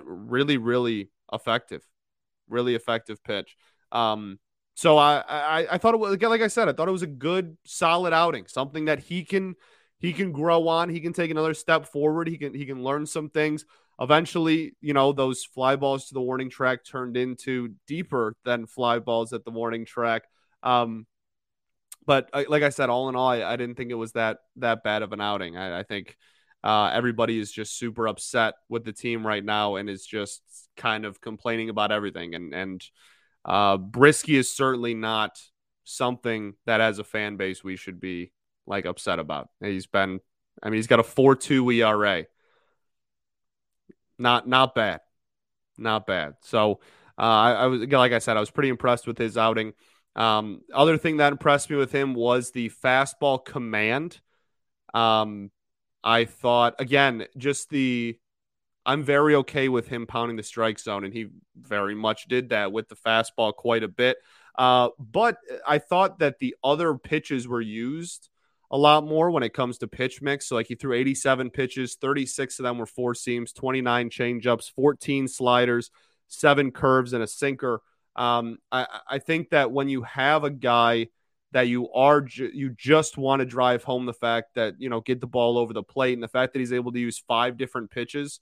really 0.04 0.56
really 0.56 1.10
effective, 1.32 1.82
really 2.48 2.74
effective 2.74 3.22
pitch. 3.22 3.56
Um, 3.92 4.38
so 4.74 4.96
I, 4.96 5.22
I 5.28 5.66
I 5.72 5.78
thought 5.78 5.94
it 5.94 6.00
was 6.00 6.14
again 6.14 6.30
like 6.30 6.40
I 6.40 6.48
said, 6.48 6.68
I 6.68 6.72
thought 6.72 6.88
it 6.88 6.92
was 6.92 7.02
a 7.02 7.08
good 7.08 7.58
solid 7.66 8.12
outing, 8.12 8.46
something 8.46 8.86
that 8.86 9.00
he 9.00 9.24
can 9.24 9.56
he 9.98 10.12
can 10.12 10.32
grow 10.32 10.68
on. 10.68 10.88
He 10.88 11.00
can 11.00 11.12
take 11.12 11.30
another 11.30 11.54
step 11.54 11.86
forward. 11.86 12.28
He 12.28 12.38
can 12.38 12.54
he 12.54 12.64
can 12.64 12.82
learn 12.82 13.06
some 13.06 13.28
things. 13.28 13.64
Eventually, 14.00 14.74
you 14.80 14.94
know, 14.94 15.12
those 15.12 15.44
fly 15.44 15.76
balls 15.76 16.06
to 16.06 16.14
the 16.14 16.22
warning 16.22 16.48
track 16.48 16.84
turned 16.84 17.18
into 17.18 17.74
deeper 17.86 18.34
than 18.44 18.66
fly 18.66 18.98
balls 18.98 19.34
at 19.34 19.44
the 19.44 19.50
warning 19.50 19.84
track. 19.84 20.22
Um, 20.62 21.06
but 22.06 22.30
like 22.48 22.62
I 22.62 22.70
said, 22.70 22.90
all 22.90 23.08
in 23.08 23.16
all, 23.16 23.28
I, 23.28 23.42
I, 23.42 23.56
didn't 23.56 23.76
think 23.76 23.90
it 23.90 23.94
was 23.94 24.12
that 24.12 24.38
that 24.56 24.82
bad 24.82 25.02
of 25.02 25.12
an 25.12 25.20
outing. 25.20 25.56
I, 25.56 25.80
I 25.80 25.82
think 25.82 26.16
uh, 26.64 26.90
everybody 26.92 27.38
is 27.38 27.52
just 27.52 27.78
super 27.78 28.08
upset 28.08 28.54
with 28.68 28.84
the 28.84 28.92
team 28.92 29.26
right 29.26 29.44
now 29.44 29.76
and 29.76 29.88
is 29.88 30.04
just 30.04 30.42
kind 30.76 31.04
of 31.04 31.20
complaining 31.20 31.68
about 31.68 31.92
everything. 31.92 32.34
And 32.34 32.54
and 32.54 32.84
uh, 33.44 33.78
Brieske 33.78 34.38
is 34.38 34.54
certainly 34.54 34.94
not 34.94 35.40
something 35.84 36.54
that 36.66 36.80
as 36.80 36.98
a 36.98 37.04
fan 37.04 37.36
base 37.36 37.64
we 37.64 37.76
should 37.76 38.00
be 38.00 38.32
like 38.66 38.86
upset 38.86 39.18
about. 39.18 39.48
He's 39.60 39.86
been, 39.86 40.20
I 40.62 40.70
mean, 40.70 40.76
he's 40.76 40.86
got 40.86 41.00
a 41.00 41.04
four-two 41.04 41.70
ERA. 41.70 42.26
Not 44.18 44.46
not 44.46 44.74
bad, 44.74 45.00
not 45.78 46.06
bad. 46.06 46.34
So 46.42 46.80
uh, 47.18 47.22
I, 47.22 47.52
I 47.52 47.66
was 47.66 47.82
like 47.82 48.12
I 48.12 48.18
said, 48.18 48.36
I 48.36 48.40
was 48.40 48.50
pretty 48.50 48.68
impressed 48.68 49.06
with 49.06 49.18
his 49.18 49.38
outing. 49.38 49.72
Um, 50.16 50.62
other 50.74 50.98
thing 50.98 51.18
that 51.18 51.32
impressed 51.32 51.70
me 51.70 51.76
with 51.76 51.92
him 51.92 52.14
was 52.14 52.50
the 52.50 52.70
fastball 52.82 53.44
command. 53.44 54.20
Um, 54.92 55.50
I 56.02 56.24
thought 56.24 56.76
again, 56.78 57.26
just 57.36 57.70
the 57.70 58.18
I'm 58.86 59.04
very 59.04 59.34
okay 59.36 59.68
with 59.68 59.88
him 59.88 60.06
pounding 60.06 60.36
the 60.36 60.42
strike 60.42 60.78
zone, 60.78 61.04
and 61.04 61.12
he 61.12 61.28
very 61.56 61.94
much 61.94 62.26
did 62.26 62.48
that 62.48 62.72
with 62.72 62.88
the 62.88 62.96
fastball 62.96 63.54
quite 63.54 63.82
a 63.82 63.88
bit. 63.88 64.16
Uh, 64.56 64.88
but 64.98 65.36
I 65.66 65.78
thought 65.78 66.18
that 66.18 66.38
the 66.38 66.56
other 66.64 66.94
pitches 66.94 67.46
were 67.46 67.60
used 67.60 68.28
a 68.70 68.78
lot 68.78 69.04
more 69.04 69.30
when 69.30 69.42
it 69.42 69.52
comes 69.52 69.78
to 69.78 69.88
pitch 69.88 70.22
mix. 70.22 70.46
So, 70.46 70.54
like 70.54 70.66
he 70.66 70.74
threw 70.74 70.94
87 70.94 71.50
pitches, 71.50 71.96
36 71.96 72.58
of 72.58 72.64
them 72.64 72.78
were 72.78 72.86
four 72.86 73.14
seams, 73.14 73.52
29 73.52 74.10
changeups, 74.10 74.72
14 74.72 75.28
sliders, 75.28 75.90
seven 76.28 76.70
curves, 76.70 77.12
and 77.12 77.22
a 77.22 77.26
sinker. 77.26 77.82
Um, 78.16 78.58
I, 78.70 78.86
I 79.08 79.18
think 79.18 79.50
that 79.50 79.70
when 79.70 79.88
you 79.88 80.02
have 80.02 80.44
a 80.44 80.50
guy 80.50 81.08
that 81.52 81.68
you 81.68 81.90
are 81.92 82.20
ju- 82.20 82.50
you 82.52 82.70
just 82.70 83.16
want 83.16 83.40
to 83.40 83.46
drive 83.46 83.82
home 83.82 84.06
the 84.06 84.12
fact 84.12 84.54
that 84.54 84.74
you 84.78 84.88
know 84.88 85.00
get 85.00 85.20
the 85.20 85.26
ball 85.26 85.58
over 85.58 85.72
the 85.72 85.82
plate 85.82 86.14
and 86.14 86.22
the 86.22 86.28
fact 86.28 86.52
that 86.52 86.60
he's 86.60 86.72
able 86.72 86.92
to 86.92 86.98
use 87.00 87.22
five 87.26 87.56
different 87.56 87.90
pitches 87.90 88.40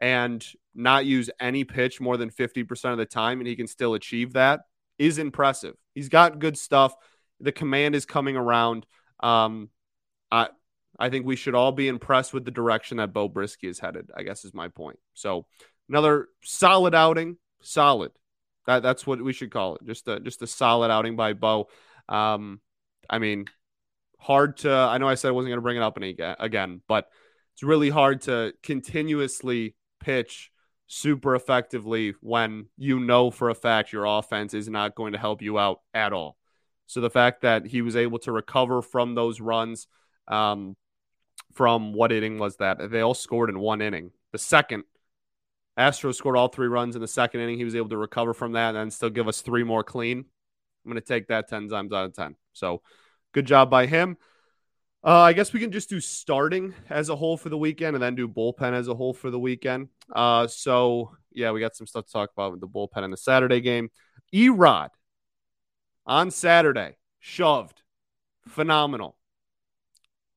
and 0.00 0.46
not 0.74 1.04
use 1.04 1.28
any 1.38 1.64
pitch 1.64 2.00
more 2.00 2.16
than 2.16 2.30
50% 2.30 2.92
of 2.92 2.98
the 2.98 3.04
time 3.04 3.38
and 3.38 3.46
he 3.46 3.56
can 3.56 3.66
still 3.66 3.92
achieve 3.94 4.32
that 4.32 4.60
is 4.98 5.18
impressive. 5.18 5.74
He's 5.94 6.08
got 6.08 6.38
good 6.38 6.56
stuff. 6.56 6.94
The 7.40 7.52
command 7.52 7.94
is 7.94 8.06
coming 8.06 8.36
around. 8.36 8.86
Um, 9.20 9.70
I 10.30 10.48
I 10.98 11.08
think 11.08 11.24
we 11.24 11.36
should 11.36 11.54
all 11.54 11.72
be 11.72 11.88
impressed 11.88 12.34
with 12.34 12.44
the 12.44 12.50
direction 12.50 12.98
that 12.98 13.12
Beau 13.12 13.28
Brieske 13.28 13.64
is 13.64 13.78
headed. 13.78 14.10
I 14.14 14.22
guess 14.22 14.44
is 14.44 14.54
my 14.54 14.68
point. 14.68 14.98
So 15.14 15.46
another 15.88 16.28
solid 16.42 16.94
outing, 16.94 17.36
solid. 17.62 18.12
That 18.66 18.82
that's 18.82 19.06
what 19.06 19.22
we 19.22 19.32
should 19.32 19.50
call 19.50 19.76
it. 19.76 19.86
Just 19.86 20.08
a 20.08 20.20
just 20.20 20.42
a 20.42 20.46
solid 20.46 20.90
outing 20.90 21.16
by 21.16 21.32
Beau. 21.32 21.68
Um, 22.08 22.60
I 23.08 23.18
mean, 23.18 23.46
hard 24.18 24.58
to. 24.58 24.70
I 24.72 24.98
know 24.98 25.08
I 25.08 25.14
said 25.14 25.28
I 25.28 25.32
wasn't 25.32 25.50
going 25.50 25.58
to 25.58 25.62
bring 25.62 25.76
it 25.76 25.82
up 25.82 25.96
any, 25.96 26.16
again, 26.38 26.82
but 26.86 27.08
it's 27.54 27.62
really 27.62 27.90
hard 27.90 28.22
to 28.22 28.54
continuously 28.62 29.74
pitch 30.00 30.50
super 30.86 31.36
effectively 31.36 32.14
when 32.20 32.66
you 32.76 32.98
know 32.98 33.30
for 33.30 33.48
a 33.48 33.54
fact 33.54 33.92
your 33.92 34.04
offense 34.04 34.54
is 34.54 34.68
not 34.68 34.94
going 34.94 35.12
to 35.12 35.18
help 35.18 35.40
you 35.40 35.58
out 35.58 35.80
at 35.94 36.12
all. 36.12 36.36
So 36.86 37.00
the 37.00 37.10
fact 37.10 37.42
that 37.42 37.66
he 37.66 37.82
was 37.82 37.94
able 37.94 38.18
to 38.20 38.32
recover 38.32 38.82
from 38.82 39.14
those 39.14 39.40
runs, 39.40 39.86
um, 40.26 40.76
from 41.52 41.92
what 41.92 42.10
inning 42.10 42.38
was 42.38 42.56
that? 42.56 42.90
They 42.90 43.00
all 43.00 43.14
scored 43.14 43.50
in 43.50 43.60
one 43.60 43.80
inning. 43.80 44.10
The 44.32 44.38
second, 44.38 44.82
Astros 45.80 46.16
scored 46.16 46.36
all 46.36 46.48
three 46.48 46.68
runs 46.68 46.94
in 46.94 47.00
the 47.00 47.08
second 47.08 47.40
inning. 47.40 47.56
He 47.56 47.64
was 47.64 47.74
able 47.74 47.88
to 47.88 47.96
recover 47.96 48.34
from 48.34 48.52
that 48.52 48.76
and 48.76 48.92
still 48.92 49.08
give 49.08 49.28
us 49.28 49.40
three 49.40 49.64
more 49.64 49.82
clean. 49.82 50.18
I'm 50.18 50.90
going 50.90 51.00
to 51.00 51.06
take 51.06 51.28
that 51.28 51.48
10 51.48 51.68
times 51.68 51.92
out 51.92 52.04
of 52.04 52.14
10. 52.14 52.36
So 52.52 52.82
good 53.32 53.46
job 53.46 53.70
by 53.70 53.86
him. 53.86 54.18
Uh, 55.02 55.20
I 55.20 55.32
guess 55.32 55.54
we 55.54 55.60
can 55.60 55.72
just 55.72 55.88
do 55.88 55.98
starting 55.98 56.74
as 56.90 57.08
a 57.08 57.16
whole 57.16 57.38
for 57.38 57.48
the 57.48 57.56
weekend 57.56 57.96
and 57.96 58.02
then 58.02 58.14
do 58.14 58.28
bullpen 58.28 58.74
as 58.74 58.88
a 58.88 58.94
whole 58.94 59.14
for 59.14 59.30
the 59.30 59.38
weekend. 59.38 59.88
Uh, 60.14 60.46
so, 60.46 61.12
yeah, 61.32 61.50
we 61.52 61.60
got 61.60 61.74
some 61.74 61.86
stuff 61.86 62.04
to 62.04 62.12
talk 62.12 62.30
about 62.36 62.52
with 62.52 62.60
the 62.60 62.68
bullpen 62.68 63.02
in 63.02 63.10
the 63.10 63.16
Saturday 63.16 63.62
game. 63.62 63.88
E-Rod 64.34 64.90
on 66.04 66.30
Saturday. 66.30 66.96
Shoved. 67.18 67.80
Phenomenal. 68.46 69.16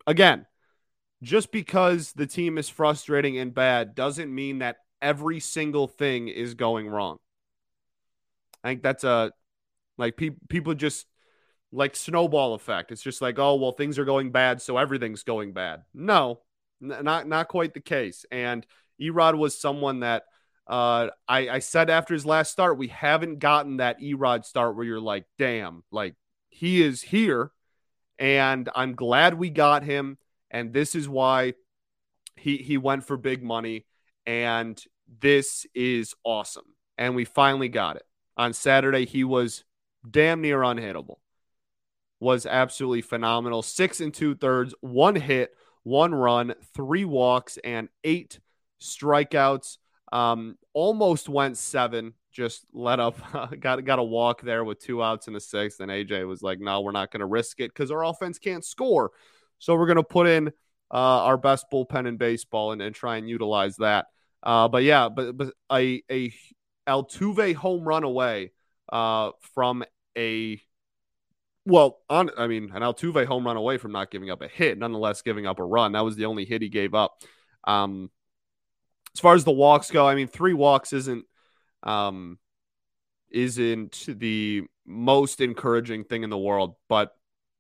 Again, 0.07 0.45
just 1.21 1.51
because 1.51 2.13
the 2.13 2.27
team 2.27 2.57
is 2.57 2.69
frustrating 2.69 3.37
and 3.37 3.53
bad 3.53 3.95
doesn't 3.95 4.33
mean 4.33 4.59
that 4.59 4.77
every 5.03 5.39
single 5.39 5.87
thing 5.87 6.29
is 6.29 6.55
going 6.55 6.87
wrong. 6.87 7.17
I 8.63 8.69
think 8.69 8.81
that's 8.81 9.03
a 9.03 9.31
like 9.97 10.17
pe- 10.17 10.31
people 10.49 10.73
just 10.73 11.05
like 11.71 11.95
snowball 11.95 12.53
effect. 12.53 12.91
It's 12.91 13.03
just 13.03 13.21
like, 13.21 13.37
oh 13.37 13.55
well, 13.55 13.73
things 13.73 13.99
are 13.99 14.05
going 14.05 14.31
bad, 14.31 14.61
so 14.61 14.77
everything's 14.77 15.23
going 15.23 15.53
bad. 15.53 15.83
No, 15.93 16.39
n- 16.81 17.03
not 17.03 17.27
not 17.27 17.49
quite 17.49 17.73
the 17.73 17.81
case. 17.81 18.25
And 18.31 18.65
E-Rod 18.99 19.35
was 19.35 19.59
someone 19.59 19.99
that 19.99 20.23
uh, 20.65 21.09
I, 21.27 21.49
I 21.49 21.59
said 21.59 21.89
after 21.89 22.13
his 22.13 22.25
last 22.25 22.51
start, 22.51 22.77
we 22.77 22.87
haven't 22.87 23.39
gotten 23.39 23.77
that 23.77 24.01
E-Rod 24.01 24.45
start 24.45 24.75
where 24.75 24.85
you're 24.85 24.99
like, 25.01 25.25
damn, 25.37 25.83
like 25.91 26.15
he 26.49 26.81
is 26.81 27.01
here. 27.01 27.51
And 28.17 28.69
I'm 28.73 28.95
glad 28.95 29.33
we 29.33 29.49
got 29.49 29.83
him. 29.83 30.17
And 30.49 30.71
this 30.71 30.95
is 30.95 31.09
why 31.09 31.55
he 32.37 32.57
he 32.57 32.77
went 32.77 33.03
for 33.03 33.17
big 33.17 33.43
money. 33.43 33.85
And 34.25 34.81
this 35.19 35.65
is 35.73 36.15
awesome. 36.23 36.65
And 36.97 37.15
we 37.15 37.25
finally 37.25 37.69
got 37.69 37.95
it. 37.95 38.03
On 38.37 38.53
Saturday, 38.53 39.05
he 39.05 39.23
was 39.23 39.63
damn 40.09 40.41
near 40.41 40.59
unhittable. 40.59 41.17
Was 42.19 42.45
absolutely 42.45 43.01
phenomenal. 43.01 43.61
Six 43.61 43.99
and 43.99 44.13
two 44.13 44.35
thirds, 44.35 44.73
one 44.81 45.15
hit, 45.15 45.53
one 45.83 46.15
run, 46.15 46.53
three 46.73 47.05
walks, 47.05 47.57
and 47.63 47.89
eight 48.03 48.39
strikeouts. 48.81 49.77
Um, 50.11 50.57
almost 50.73 51.27
went 51.27 51.57
seven, 51.57 52.13
just 52.31 52.65
let 52.71 52.99
up, 52.99 53.17
got 53.59 53.83
got 53.83 53.99
a 53.99 54.03
walk 54.03 54.41
there 54.41 54.63
with 54.63 54.79
two 54.79 55.03
outs 55.03 55.27
in 55.27 55.33
the 55.33 55.41
sixth. 55.41 55.79
And 55.79 55.91
AJ 55.91 56.27
was 56.27 56.41
like, 56.41 56.59
"No, 56.59 56.81
we're 56.81 56.91
not 56.91 57.11
going 57.11 57.19
to 57.21 57.25
risk 57.25 57.59
it 57.59 57.73
because 57.73 57.91
our 57.91 58.05
offense 58.05 58.39
can't 58.39 58.63
score, 58.63 59.11
so 59.59 59.75
we're 59.75 59.87
going 59.87 59.97
to 59.97 60.03
put 60.03 60.27
in 60.27 60.47
uh, 60.91 61.23
our 61.25 61.37
best 61.37 61.65
bullpen 61.71 62.07
in 62.07 62.17
baseball 62.17 62.71
and, 62.71 62.81
and 62.81 62.95
try 62.95 63.17
and 63.17 63.29
utilize 63.29 63.75
that." 63.77 64.07
Uh, 64.43 64.67
but 64.67 64.83
yeah, 64.83 65.09
but 65.09 65.37
but 65.37 65.53
a 65.71 66.03
a 66.11 66.33
Altuve 66.87 67.55
home 67.55 67.87
run 67.87 68.03
away 68.03 68.51
uh, 68.91 69.31
from 69.55 69.83
a 70.17 70.61
well, 71.65 71.99
on 72.09 72.29
I 72.37 72.47
mean, 72.47 72.71
an 72.73 72.81
Altuve 72.81 73.25
home 73.25 73.45
run 73.45 73.55
away 73.55 73.77
from 73.77 73.93
not 73.93 74.11
giving 74.11 74.29
up 74.29 74.41
a 74.41 74.47
hit, 74.47 74.77
nonetheless 74.77 75.21
giving 75.21 75.47
up 75.47 75.59
a 75.59 75.63
run. 75.63 75.93
That 75.93 76.03
was 76.03 76.17
the 76.17 76.25
only 76.25 76.45
hit 76.45 76.61
he 76.61 76.69
gave 76.69 76.93
up. 76.93 77.21
Um, 77.63 78.11
as 79.15 79.21
far 79.21 79.35
as 79.35 79.45
the 79.45 79.51
walks 79.51 79.89
go, 79.89 80.07
I 80.07 80.15
mean, 80.15 80.27
three 80.27 80.53
walks 80.53 80.91
isn't 80.91 81.25
um, 81.83 82.37
isn't 83.31 84.05
the 84.07 84.63
most 84.85 85.39
encouraging 85.39 86.03
thing 86.03 86.23
in 86.23 86.29
the 86.29 86.37
world, 86.37 86.75
but 86.89 87.11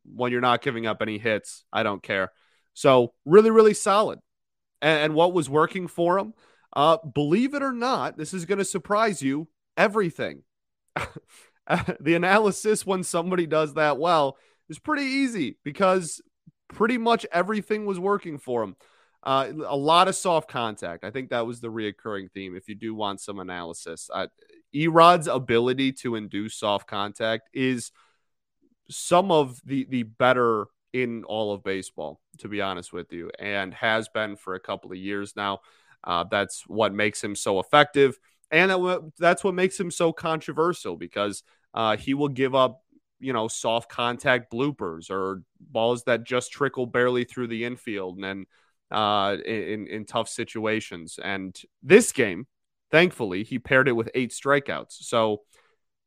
when 0.05 0.31
you're 0.33 0.41
not 0.41 0.61
giving 0.61 0.85
up 0.85 1.01
any 1.01 1.17
hits, 1.17 1.63
I 1.71 1.83
don't 1.83 2.03
care. 2.03 2.31
So 2.73 3.13
really, 3.25 3.51
really 3.51 3.73
solid. 3.73 4.19
And, 4.81 4.99
and 4.99 5.13
what 5.13 5.33
was 5.33 5.49
working 5.49 5.87
for 5.87 6.19
him? 6.19 6.33
Uh, 6.75 6.97
believe 6.97 7.53
it 7.53 7.63
or 7.63 7.71
not, 7.71 8.17
this 8.17 8.33
is 8.33 8.45
going 8.45 8.57
to 8.57 8.65
surprise 8.65 9.21
you. 9.21 9.47
Everything. 9.77 10.43
the 11.99 12.15
analysis 12.15 12.85
when 12.85 13.03
somebody 13.03 13.45
does 13.47 13.75
that 13.75 13.97
well 13.97 14.37
is 14.69 14.79
pretty 14.79 15.03
easy 15.03 15.57
because 15.63 16.21
pretty 16.67 16.97
much 16.97 17.25
everything 17.31 17.85
was 17.85 17.99
working 17.99 18.37
for 18.37 18.63
him. 18.63 18.75
Uh, 19.23 19.51
a 19.67 19.75
lot 19.75 20.09
of 20.09 20.15
soft 20.15 20.49
contact. 20.49 21.05
I 21.05 21.11
think 21.11 21.29
that 21.29 21.45
was 21.45 21.61
the 21.61 21.69
reoccurring 21.69 22.31
theme. 22.31 22.55
If 22.55 22.67
you 22.67 22.75
do 22.75 22.93
want 22.93 23.21
some 23.21 23.39
analysis, 23.39 24.09
uh, 24.13 24.27
E-Rod's 24.73 25.27
ability 25.27 25.93
to 25.93 26.15
induce 26.15 26.55
soft 26.55 26.87
contact 26.87 27.49
is 27.53 27.91
some 28.89 29.31
of 29.31 29.61
the 29.65 29.85
the 29.89 30.03
better 30.03 30.65
in 30.91 31.23
all 31.23 31.53
of 31.53 31.63
baseball, 31.63 32.19
to 32.39 32.49
be 32.49 32.61
honest 32.61 32.91
with 32.91 33.13
you, 33.13 33.31
and 33.39 33.73
has 33.73 34.09
been 34.09 34.35
for 34.35 34.55
a 34.55 34.59
couple 34.59 34.91
of 34.91 34.97
years 34.97 35.35
now. 35.35 35.59
Uh, 36.03 36.25
that's 36.29 36.63
what 36.67 36.93
makes 36.93 37.23
him 37.23 37.35
so 37.35 37.59
effective, 37.59 38.17
and 38.51 38.71
that, 38.71 39.11
that's 39.17 39.43
what 39.43 39.53
makes 39.53 39.79
him 39.79 39.89
so 39.89 40.11
controversial 40.11 40.97
because 40.97 41.43
uh, 41.73 41.97
he 41.97 42.13
will 42.13 42.29
give 42.29 42.53
up, 42.53 42.83
you 43.19 43.33
know, 43.33 43.47
soft 43.47 43.89
contact 43.89 44.51
bloopers 44.51 45.09
or 45.09 45.43
balls 45.59 46.03
that 46.03 46.23
just 46.23 46.51
trickle 46.51 46.85
barely 46.85 47.23
through 47.23 47.47
the 47.47 47.63
infield, 47.63 48.19
and 48.19 48.45
uh, 48.91 49.37
in 49.45 49.87
in 49.87 50.05
tough 50.05 50.29
situations. 50.29 51.19
And 51.23 51.59
this 51.81 52.11
game, 52.11 52.47
thankfully, 52.91 53.43
he 53.43 53.59
paired 53.59 53.87
it 53.87 53.93
with 53.93 54.11
eight 54.13 54.31
strikeouts, 54.31 55.03
so 55.03 55.41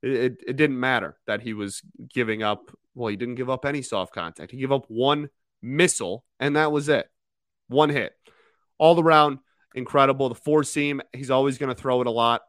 it, 0.03 0.43
it 0.47 0.57
didn't 0.57 0.79
matter 0.79 1.17
that 1.27 1.41
he 1.41 1.53
was 1.53 1.83
giving 2.13 2.43
up. 2.43 2.71
Well, 2.95 3.09
he 3.09 3.17
didn't 3.17 3.35
give 3.35 3.51
up 3.51 3.65
any 3.65 3.83
soft 3.83 4.15
contact. 4.15 4.53
He 4.53 4.59
gave 4.59 4.73
up 4.73 4.87
one 4.89 5.31
missile, 5.63 6.25
and 6.39 6.57
that 6.57 6.73
was 6.73 6.89
it. 6.89 7.09
One 7.69 7.91
hit. 7.91 8.13
All 8.79 9.01
around, 9.01 9.39
incredible. 9.77 10.29
The 10.29 10.35
four 10.35 10.65
seam, 10.65 11.01
he's 11.13 11.31
always 11.31 11.59
going 11.59 11.69
to 11.69 11.81
throw 11.81 12.01
it 12.01 12.07
a 12.07 12.11
lot. 12.11 12.43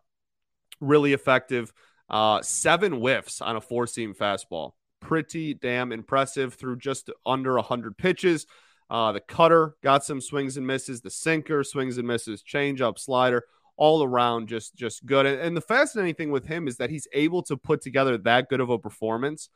Really 0.79 1.13
effective. 1.13 1.71
Uh, 2.09 2.41
seven 2.41 2.93
whiffs 2.93 3.41
on 3.41 3.55
a 3.55 3.61
four 3.61 3.85
seam 3.85 4.15
fastball. 4.15 4.71
Pretty 5.01 5.53
damn 5.53 5.91
impressive 5.91 6.55
through 6.55 6.77
just 6.77 7.11
under 7.25 7.55
100 7.55 7.97
pitches. 7.97 8.47
Uh, 8.89 9.11
the 9.11 9.19
cutter 9.19 9.75
got 9.83 10.05
some 10.05 10.21
swings 10.21 10.57
and 10.57 10.65
misses. 10.65 11.01
The 11.01 11.11
sinker 11.11 11.63
swings 11.63 11.97
and 11.97 12.07
misses. 12.07 12.41
Change 12.41 12.81
up, 12.81 12.97
slider, 12.97 13.43
all 13.75 14.01
around 14.01 14.47
just 14.47 14.75
just 14.75 15.05
good. 15.05 15.25
And, 15.25 15.39
and 15.39 15.57
the 15.57 15.61
fascinating 15.61 16.15
thing 16.15 16.31
with 16.31 16.47
him 16.47 16.67
is 16.67 16.77
that 16.77 16.89
he's 16.89 17.07
able 17.13 17.43
to 17.43 17.57
put 17.57 17.81
together 17.81 18.17
that 18.19 18.49
good 18.49 18.61
of 18.61 18.69
a 18.69 18.79
performance 18.79 19.49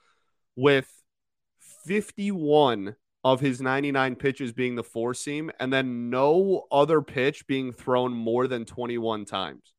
with 0.55 0.91
51 1.85 2.95
of 3.23 3.39
his 3.39 3.61
99 3.61 4.15
pitches 4.15 4.51
being 4.51 4.75
the 4.75 4.83
four 4.83 5.13
seam, 5.13 5.51
and 5.59 5.71
then 5.71 6.09
no 6.09 6.65
other 6.71 7.01
pitch 7.01 7.45
being 7.47 7.71
thrown 7.71 8.13
more 8.13 8.47
than 8.47 8.65
21 8.65 9.25
times. 9.25 9.73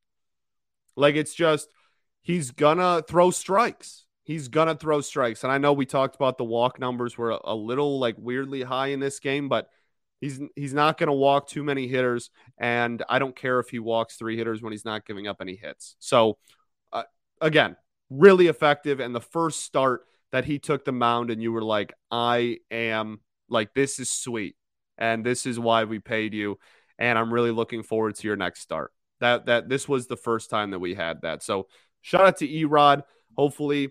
Like 0.96 1.16
it's 1.16 1.34
just 1.34 1.68
he's 2.22 2.50
gonna 2.50 3.02
throw 3.06 3.30
strikes. 3.30 4.06
He's 4.22 4.48
gonna 4.48 4.76
throw 4.76 5.00
strikes. 5.00 5.42
And 5.42 5.52
I 5.52 5.58
know 5.58 5.72
we 5.72 5.86
talked 5.86 6.14
about 6.14 6.38
the 6.38 6.44
walk 6.44 6.78
numbers 6.78 7.18
were 7.18 7.38
a, 7.42 7.54
little 7.54 7.98
like 7.98 8.14
weirdly 8.18 8.62
high 8.62 8.88
in 8.88 9.00
this 9.00 9.18
game, 9.18 9.48
but 9.48 9.68
he's 10.20 10.40
he's 10.54 10.74
not 10.74 10.98
gonna 10.98 11.12
walk 11.12 11.48
too 11.48 11.64
many 11.64 11.88
hitters. 11.88 12.30
And 12.58 13.02
I 13.08 13.18
don't 13.18 13.34
care 13.34 13.58
if 13.58 13.70
he 13.70 13.80
walks 13.80 14.16
three 14.16 14.36
hitters 14.36 14.62
when 14.62 14.72
he's 14.72 14.84
not 14.84 15.06
giving 15.06 15.26
up 15.26 15.38
any 15.40 15.56
hits. 15.56 15.96
So 15.98 16.38
uh, 16.92 17.04
again, 17.40 17.76
really 18.10 18.46
effective. 18.46 19.00
And 19.00 19.14
the 19.14 19.20
first 19.20 19.62
start 19.62 20.02
that 20.30 20.44
he 20.44 20.58
took 20.58 20.84
the 20.84 20.92
mound, 20.92 21.30
and 21.30 21.42
you 21.42 21.52
were 21.52 21.62
like, 21.62 21.92
I 22.10 22.58
am 22.70 23.20
like 23.52 23.74
this 23.74 23.98
is 23.98 24.10
sweet, 24.10 24.56
and 24.98 25.24
this 25.24 25.46
is 25.46 25.58
why 25.58 25.84
we 25.84 25.98
paid 25.98 26.34
you. 26.34 26.58
And 26.98 27.18
I'm 27.18 27.32
really 27.32 27.50
looking 27.50 27.82
forward 27.82 28.16
to 28.16 28.26
your 28.26 28.36
next 28.36 28.60
start. 28.60 28.92
That 29.20 29.46
that 29.46 29.68
this 29.68 29.88
was 29.88 30.06
the 30.06 30.16
first 30.16 30.50
time 30.50 30.70
that 30.72 30.78
we 30.78 30.94
had 30.94 31.22
that. 31.22 31.42
So 31.42 31.68
shout 32.00 32.22
out 32.22 32.36
to 32.38 32.48
E-Rod. 32.48 33.04
Hopefully 33.36 33.90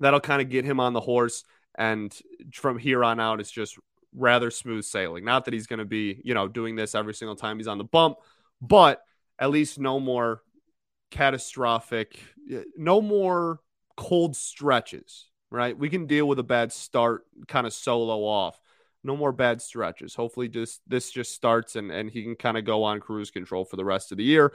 that'll 0.00 0.20
kind 0.20 0.42
of 0.42 0.48
get 0.48 0.64
him 0.64 0.80
on 0.80 0.92
the 0.92 1.00
horse. 1.00 1.44
And 1.78 2.16
from 2.54 2.78
here 2.78 3.04
on 3.04 3.20
out, 3.20 3.40
it's 3.40 3.50
just 3.50 3.78
rather 4.14 4.50
smooth 4.50 4.84
sailing. 4.84 5.24
Not 5.24 5.44
that 5.44 5.54
he's 5.54 5.66
going 5.66 5.78
to 5.78 5.84
be, 5.84 6.20
you 6.24 6.34
know, 6.34 6.48
doing 6.48 6.74
this 6.74 6.94
every 6.94 7.14
single 7.14 7.36
time 7.36 7.58
he's 7.58 7.68
on 7.68 7.78
the 7.78 7.84
bump, 7.84 8.16
but 8.60 9.02
at 9.38 9.50
least 9.50 9.78
no 9.78 10.00
more 10.00 10.40
catastrophic, 11.10 12.18
eh, 12.50 12.62
no 12.76 13.00
more 13.00 13.60
cold 13.96 14.36
stretches, 14.36 15.30
right? 15.50 15.76
We 15.76 15.88
can 15.88 16.06
deal 16.06 16.26
with 16.26 16.38
a 16.38 16.44
bad 16.44 16.72
start, 16.72 17.24
kind 17.48 17.66
of 17.66 17.72
solo 17.72 18.24
off. 18.24 18.60
No 19.04 19.16
more 19.16 19.32
bad 19.32 19.62
stretches. 19.62 20.14
Hopefully, 20.14 20.48
just 20.48 20.80
this 20.86 21.10
just 21.10 21.32
starts 21.32 21.76
and 21.76 21.92
and 21.92 22.10
he 22.10 22.22
can 22.22 22.34
kind 22.34 22.56
of 22.56 22.64
go 22.64 22.82
on 22.82 23.00
cruise 23.00 23.30
control 23.30 23.64
for 23.64 23.76
the 23.76 23.84
rest 23.84 24.10
of 24.10 24.18
the 24.18 24.24
year. 24.24 24.52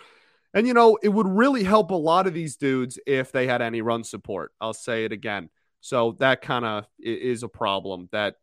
And, 0.53 0.67
you 0.67 0.73
know, 0.73 0.97
it 1.01 1.09
would 1.09 1.27
really 1.27 1.63
help 1.63 1.91
a 1.91 1.95
lot 1.95 2.27
of 2.27 2.33
these 2.33 2.57
dudes 2.57 2.99
if 3.07 3.31
they 3.31 3.47
had 3.47 3.61
any 3.61 3.81
run 3.81 4.03
support. 4.03 4.51
I'll 4.59 4.73
say 4.73 5.05
it 5.05 5.11
again. 5.11 5.49
So 5.79 6.15
that 6.19 6.41
kind 6.41 6.65
of 6.65 6.85
is 6.99 7.43
a 7.43 7.47
problem 7.47 8.09
that 8.11 8.35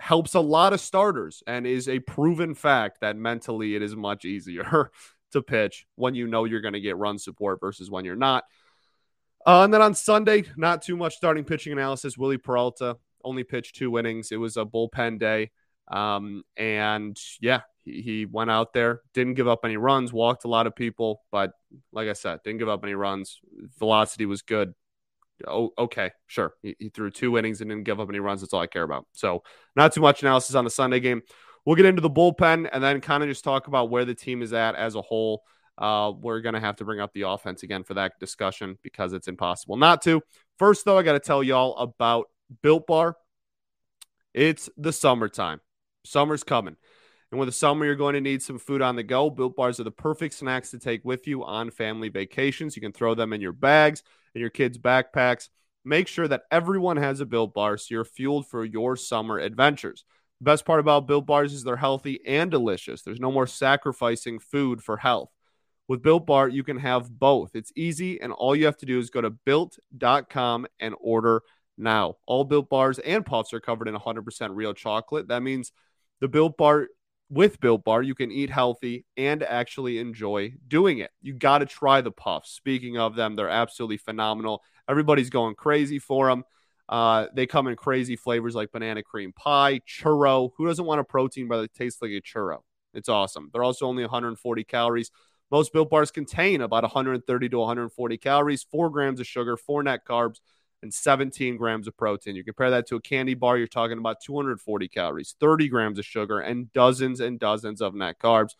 helps 0.00 0.34
a 0.34 0.40
lot 0.40 0.72
of 0.72 0.80
starters 0.80 1.42
and 1.46 1.66
is 1.66 1.88
a 1.88 2.00
proven 2.00 2.54
fact 2.54 3.00
that 3.00 3.16
mentally 3.16 3.76
it 3.76 3.82
is 3.82 3.94
much 3.94 4.24
easier 4.24 4.90
to 5.32 5.42
pitch 5.42 5.86
when 5.94 6.14
you 6.14 6.26
know 6.26 6.44
you're 6.44 6.60
going 6.60 6.74
to 6.74 6.80
get 6.80 6.96
run 6.96 7.18
support 7.18 7.60
versus 7.60 7.90
when 7.90 8.04
you're 8.04 8.16
not. 8.16 8.44
Uh, 9.46 9.64
and 9.64 9.74
then 9.74 9.82
on 9.82 9.94
Sunday, 9.94 10.44
not 10.56 10.82
too 10.82 10.96
much 10.96 11.16
starting 11.16 11.44
pitching 11.44 11.72
analysis. 11.72 12.16
Wily 12.16 12.38
Peralta 12.38 12.96
only 13.24 13.44
pitched 13.44 13.76
two 13.76 13.98
innings. 13.98 14.30
It 14.30 14.36
was 14.36 14.56
a 14.56 14.64
bullpen 14.64 15.18
day. 15.18 15.50
Um, 15.88 16.42
and 16.56 17.18
yeah, 17.40 17.60
he, 17.84 18.02
he 18.02 18.26
went 18.26 18.50
out 18.50 18.72
there, 18.72 19.02
didn't 19.14 19.34
give 19.34 19.48
up 19.48 19.60
any 19.64 19.76
runs, 19.76 20.12
walked 20.12 20.44
a 20.44 20.48
lot 20.48 20.66
of 20.66 20.76
people, 20.76 21.22
but 21.30 21.52
like 21.92 22.08
I 22.08 22.12
said, 22.12 22.40
didn't 22.44 22.58
give 22.58 22.68
up 22.68 22.84
any 22.84 22.94
runs. 22.94 23.40
Velocity 23.78 24.26
was 24.26 24.42
good. 24.42 24.74
Oh, 25.46 25.70
okay, 25.76 26.12
sure. 26.28 26.54
He, 26.62 26.76
he 26.78 26.88
threw 26.88 27.10
two 27.10 27.36
innings 27.36 27.60
and 27.60 27.68
didn't 27.68 27.84
give 27.84 27.98
up 27.98 28.08
any 28.08 28.20
runs. 28.20 28.40
That's 28.40 28.52
all 28.52 28.60
I 28.60 28.68
care 28.68 28.84
about. 28.84 29.06
So, 29.12 29.42
not 29.74 29.92
too 29.92 30.00
much 30.00 30.22
analysis 30.22 30.54
on 30.54 30.64
the 30.64 30.70
Sunday 30.70 31.00
game. 31.00 31.22
We'll 31.64 31.76
get 31.76 31.86
into 31.86 32.00
the 32.00 32.10
bullpen 32.10 32.68
and 32.72 32.82
then 32.82 33.00
kind 33.00 33.22
of 33.22 33.28
just 33.28 33.42
talk 33.42 33.66
about 33.66 33.90
where 33.90 34.04
the 34.04 34.14
team 34.14 34.42
is 34.42 34.52
at 34.52 34.76
as 34.76 34.94
a 34.94 35.02
whole. 35.02 35.42
Uh, 35.78 36.12
we're 36.20 36.40
going 36.40 36.54
to 36.54 36.60
have 36.60 36.76
to 36.76 36.84
bring 36.84 37.00
up 37.00 37.12
the 37.14 37.22
offense 37.22 37.62
again 37.62 37.82
for 37.82 37.94
that 37.94 38.18
discussion 38.20 38.78
because 38.82 39.12
it's 39.12 39.28
impossible 39.28 39.76
not 39.76 40.02
to. 40.02 40.20
First, 40.58 40.84
though, 40.84 40.98
I 40.98 41.02
got 41.02 41.12
to 41.12 41.20
tell 41.20 41.42
y'all 41.42 41.76
about 41.76 42.26
Built 42.62 42.86
Bar. 42.86 43.16
It's 44.34 44.68
the 44.76 44.92
summertime. 44.92 45.60
Summer's 46.04 46.44
coming. 46.44 46.76
And 47.30 47.38
with 47.38 47.48
the 47.48 47.52
summer, 47.52 47.86
you're 47.86 47.94
going 47.94 48.14
to 48.14 48.20
need 48.20 48.42
some 48.42 48.58
food 48.58 48.82
on 48.82 48.94
the 48.94 49.02
go. 49.02 49.30
Built 49.30 49.56
bars 49.56 49.80
are 49.80 49.84
the 49.84 49.90
perfect 49.90 50.34
snacks 50.34 50.70
to 50.70 50.78
take 50.78 51.02
with 51.02 51.26
you 51.26 51.44
on 51.44 51.70
family 51.70 52.10
vacations. 52.10 52.76
You 52.76 52.82
can 52.82 52.92
throw 52.92 53.14
them 53.14 53.32
in 53.32 53.40
your 53.40 53.52
bags, 53.52 54.02
in 54.34 54.40
your 54.42 54.50
kids' 54.50 54.76
backpacks. 54.76 55.48
Make 55.84 56.08
sure 56.08 56.28
that 56.28 56.42
everyone 56.50 56.98
has 56.98 57.20
a 57.20 57.26
built 57.26 57.54
bar 57.54 57.78
so 57.78 57.86
you're 57.90 58.04
fueled 58.04 58.46
for 58.46 58.64
your 58.64 58.96
summer 58.96 59.38
adventures. 59.38 60.04
The 60.40 60.44
best 60.44 60.66
part 60.66 60.80
about 60.80 61.06
built 61.06 61.24
bars 61.24 61.54
is 61.54 61.64
they're 61.64 61.76
healthy 61.76 62.20
and 62.26 62.50
delicious. 62.50 63.02
There's 63.02 63.20
no 63.20 63.32
more 63.32 63.46
sacrificing 63.46 64.38
food 64.38 64.82
for 64.82 64.98
health. 64.98 65.30
With 65.88 66.02
Built 66.02 66.26
Bar, 66.26 66.48
you 66.48 66.62
can 66.62 66.78
have 66.78 67.10
both. 67.10 67.50
It's 67.54 67.72
easy, 67.76 68.20
and 68.20 68.32
all 68.32 68.54
you 68.56 68.66
have 68.66 68.76
to 68.78 68.86
do 68.86 68.98
is 68.98 69.10
go 69.10 69.20
to 69.20 69.30
built.com 69.30 70.66
and 70.80 70.94
order 71.00 71.42
now. 71.76 72.16
All 72.26 72.44
Built 72.44 72.68
Bars 72.68 72.98
and 72.98 73.26
Puffs 73.26 73.52
are 73.52 73.60
covered 73.60 73.88
in 73.88 73.94
100% 73.94 74.50
real 74.52 74.74
chocolate. 74.74 75.28
That 75.28 75.42
means 75.42 75.72
the 76.20 76.28
Built 76.28 76.56
Bar 76.56 76.88
with 77.32 77.60
Built 77.60 77.82
Bar, 77.82 78.02
you 78.02 78.14
can 78.14 78.30
eat 78.30 78.50
healthy 78.50 79.06
and 79.16 79.42
actually 79.42 79.98
enjoy 79.98 80.52
doing 80.68 80.98
it. 80.98 81.10
You 81.22 81.32
got 81.32 81.58
to 81.58 81.66
try 81.66 82.02
the 82.02 82.10
puffs. 82.12 82.50
Speaking 82.50 82.98
of 82.98 83.16
them, 83.16 83.36
they're 83.36 83.48
absolutely 83.48 83.96
phenomenal. 83.96 84.62
Everybody's 84.86 85.30
going 85.30 85.54
crazy 85.54 85.98
for 85.98 86.28
them. 86.28 86.44
Uh, 86.90 87.28
they 87.34 87.46
come 87.46 87.68
in 87.68 87.76
crazy 87.76 88.16
flavors 88.16 88.54
like 88.54 88.70
banana 88.70 89.02
cream 89.02 89.32
pie, 89.32 89.80
churro. 89.88 90.50
Who 90.58 90.66
doesn't 90.66 90.84
want 90.84 91.00
a 91.00 91.04
protein 91.04 91.48
bar 91.48 91.62
that 91.62 91.72
tastes 91.72 92.02
like 92.02 92.10
a 92.10 92.20
churro? 92.20 92.58
It's 92.92 93.08
awesome. 93.08 93.48
They're 93.50 93.64
also 93.64 93.86
only 93.86 94.02
140 94.02 94.64
calories. 94.64 95.10
Most 95.52 95.74
Built 95.74 95.90
Bars 95.90 96.10
contain 96.10 96.62
about 96.62 96.82
130 96.82 97.48
to 97.50 97.58
140 97.58 98.16
calories, 98.16 98.62
four 98.62 98.88
grams 98.88 99.20
of 99.20 99.26
sugar, 99.26 99.58
four 99.58 99.82
net 99.82 100.06
carbs, 100.06 100.40
and 100.82 100.92
17 100.92 101.58
grams 101.58 101.86
of 101.86 101.94
protein. 101.94 102.34
You 102.34 102.42
compare 102.42 102.70
that 102.70 102.86
to 102.88 102.96
a 102.96 103.00
candy 103.02 103.34
bar, 103.34 103.58
you're 103.58 103.66
talking 103.66 103.98
about 103.98 104.22
240 104.24 104.88
calories, 104.88 105.36
30 105.38 105.68
grams 105.68 105.98
of 105.98 106.06
sugar, 106.06 106.40
and 106.40 106.72
dozens 106.72 107.20
and 107.20 107.38
dozens 107.38 107.82
of 107.82 107.94
net 107.94 108.18
carbs. 108.18 108.54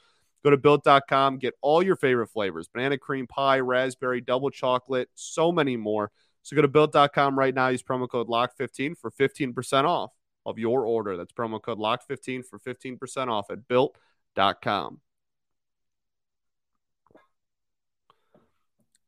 Go 0.44 0.50
to 0.50 0.58
built.com, 0.58 1.38
get 1.38 1.54
all 1.62 1.82
your 1.82 1.96
favorite 1.96 2.28
flavors 2.28 2.68
banana 2.68 2.98
cream 2.98 3.26
pie, 3.26 3.60
raspberry, 3.60 4.20
double 4.20 4.50
chocolate, 4.50 5.08
so 5.14 5.50
many 5.50 5.78
more. 5.78 6.10
So 6.42 6.54
go 6.54 6.60
to 6.60 6.68
built.com 6.68 7.38
right 7.38 7.54
now, 7.54 7.68
use 7.68 7.82
promo 7.82 8.06
code 8.06 8.28
LOCK15 8.28 8.98
for 8.98 9.10
15% 9.10 9.84
off 9.84 10.10
of 10.44 10.58
your 10.58 10.84
order. 10.84 11.16
That's 11.16 11.32
promo 11.32 11.62
code 11.62 11.78
LOCK15 11.78 12.44
for 12.44 12.58
15% 12.58 13.28
off 13.28 13.50
at 13.50 13.66
built.com. 13.66 15.00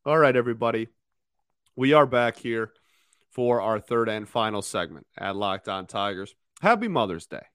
All 0.07 0.19
right, 0.19 0.37
everybody. 0.37 0.89
We 1.77 1.95
are 1.95 2.05
back 2.05 2.37
here 2.37 2.75
for 3.31 3.63
our 3.63 3.81
third 3.81 4.11
and 4.11 4.29
final 4.29 4.61
segment 4.61 5.07
at 5.17 5.35
Locked 5.35 5.67
On 5.67 5.87
Tigers. 5.87 6.35
Happy 6.61 6.89
Mother's 6.89 7.27
Day. 7.27 7.47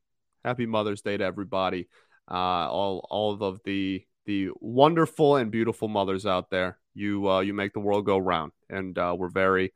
Happy 0.44 0.66
Mother's 0.66 1.04
Day 1.04 1.16
to 1.16 1.24
everybody. 1.24 1.90
Uh, 2.28 2.68
all 2.68 3.06
all 3.12 3.44
of 3.44 3.62
the 3.66 4.04
the 4.26 4.50
wonderful 4.62 5.36
and 5.36 5.52
beautiful 5.52 5.90
mothers 5.90 6.26
out 6.26 6.50
there. 6.50 6.80
You 6.96 7.30
uh, 7.30 7.42
you 7.42 7.54
make 7.54 7.74
the 7.74 7.82
world 7.82 8.08
go 8.08 8.18
round, 8.18 8.52
and 8.68 8.98
uh, 8.98 9.16
we're 9.16 9.30
very, 9.30 9.72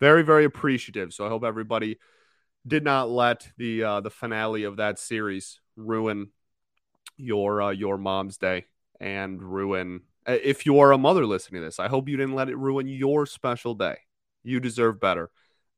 very, 0.00 0.24
very 0.24 0.44
appreciative. 0.44 1.12
So 1.12 1.24
I 1.24 1.28
hope 1.28 1.44
everybody 1.44 2.00
did 2.66 2.82
not 2.82 3.08
let 3.08 3.46
the 3.56 3.84
uh, 3.84 4.00
the 4.00 4.10
finale 4.10 4.64
of 4.64 4.78
that 4.78 4.98
series 4.98 5.60
ruin 5.76 6.30
your 7.16 7.62
uh, 7.62 7.70
your 7.70 7.98
mom's 7.98 8.36
day 8.36 8.64
and 8.98 9.40
ruin 9.40 10.00
if 10.26 10.66
you 10.66 10.78
are 10.80 10.92
a 10.92 10.98
mother 10.98 11.26
listening 11.26 11.62
to 11.62 11.66
this. 11.66 11.78
I 11.78 11.88
hope 11.88 12.08
you 12.08 12.16
didn't 12.16 12.34
let 12.34 12.48
it 12.48 12.56
ruin 12.56 12.86
your 12.86 13.26
special 13.26 13.74
day 13.74 13.96
you 14.44 14.60
deserve 14.60 15.00
better 15.00 15.30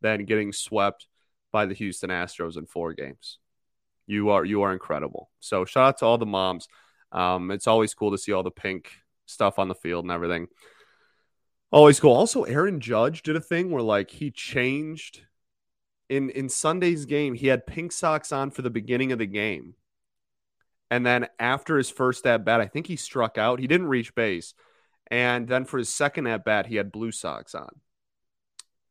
than 0.02 0.24
getting 0.24 0.52
swept 0.52 1.06
by 1.52 1.64
the 1.64 1.74
Houston 1.74 2.10
Astros 2.10 2.58
in 2.58 2.66
four 2.66 2.92
games. 2.92 3.38
You 4.06 4.30
are 4.30 4.44
you 4.44 4.62
are 4.62 4.72
incredible. 4.72 5.30
So 5.40 5.64
shout 5.64 5.88
out 5.88 5.98
to 5.98 6.04
all 6.04 6.18
the 6.18 6.26
moms. 6.26 6.68
Um, 7.12 7.50
it's 7.50 7.66
always 7.66 7.94
cool 7.94 8.10
to 8.10 8.18
see 8.18 8.32
all 8.32 8.42
the 8.42 8.50
pink 8.50 8.90
stuff 9.24 9.58
on 9.58 9.68
the 9.68 9.74
field 9.74 10.04
and 10.04 10.12
everything. 10.12 10.48
Always 11.72 11.98
cool. 11.98 12.12
Also, 12.12 12.42
Aaron 12.44 12.80
Judge 12.80 13.22
did 13.22 13.36
a 13.36 13.40
thing 13.40 13.70
where 13.70 13.82
like 13.82 14.10
he 14.10 14.30
changed 14.30 15.22
in 16.08 16.30
in 16.30 16.48
Sunday's 16.48 17.06
game. 17.06 17.34
He 17.34 17.46
had 17.46 17.66
pink 17.66 17.92
socks 17.92 18.32
on 18.32 18.50
for 18.50 18.62
the 18.62 18.70
beginning 18.70 19.12
of 19.12 19.18
the 19.18 19.26
game, 19.26 19.74
and 20.90 21.04
then 21.04 21.28
after 21.38 21.76
his 21.76 21.90
first 21.90 22.26
at 22.26 22.44
bat, 22.44 22.60
I 22.60 22.66
think 22.66 22.86
he 22.86 22.96
struck 22.96 23.38
out. 23.38 23.58
He 23.58 23.66
didn't 23.66 23.88
reach 23.88 24.14
base, 24.14 24.54
and 25.10 25.48
then 25.48 25.64
for 25.64 25.78
his 25.78 25.88
second 25.88 26.26
at 26.26 26.44
bat, 26.44 26.66
he 26.66 26.76
had 26.76 26.92
blue 26.92 27.12
socks 27.12 27.54
on. 27.54 27.68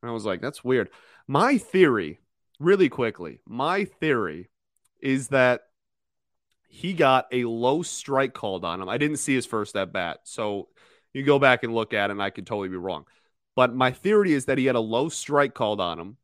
And 0.01 0.10
I 0.10 0.13
was 0.13 0.25
like, 0.25 0.41
that's 0.41 0.63
weird. 0.63 0.89
My 1.27 1.58
theory, 1.58 2.19
really 2.60 2.89
quickly, 2.89 3.39
my 3.45 3.86
theory 3.86 4.49
is 5.01 5.29
that 5.29 5.62
he 6.67 6.93
got 6.93 7.27
a 7.31 7.45
low 7.45 7.84
strike 7.84 8.34
called 8.34 8.65
on 8.65 8.81
him. 8.81 8.89
I 8.89 8.97
didn't 8.97 9.17
see 9.17 9.34
his 9.34 9.45
first 9.45 9.75
at 9.75 9.93
bat, 9.93 10.19
so 10.23 10.67
you 11.13 11.23
go 11.23 11.39
back 11.39 11.63
and 11.63 11.73
look 11.73 11.93
at 11.93 12.10
it, 12.10 12.13
and 12.13 12.21
I 12.21 12.29
could 12.29 12.45
totally 12.45 12.69
be 12.69 12.75
wrong. 12.75 13.05
But 13.55 13.73
my 13.73 13.91
theory 13.91 14.34
is 14.34 14.45
that 14.45 14.58
he 14.58 14.65
had 14.65 14.75
a 14.75 14.81
low 14.81 15.08
strike 15.08 15.53
called 15.53 15.79
on 15.79 15.99
him, 15.99 16.17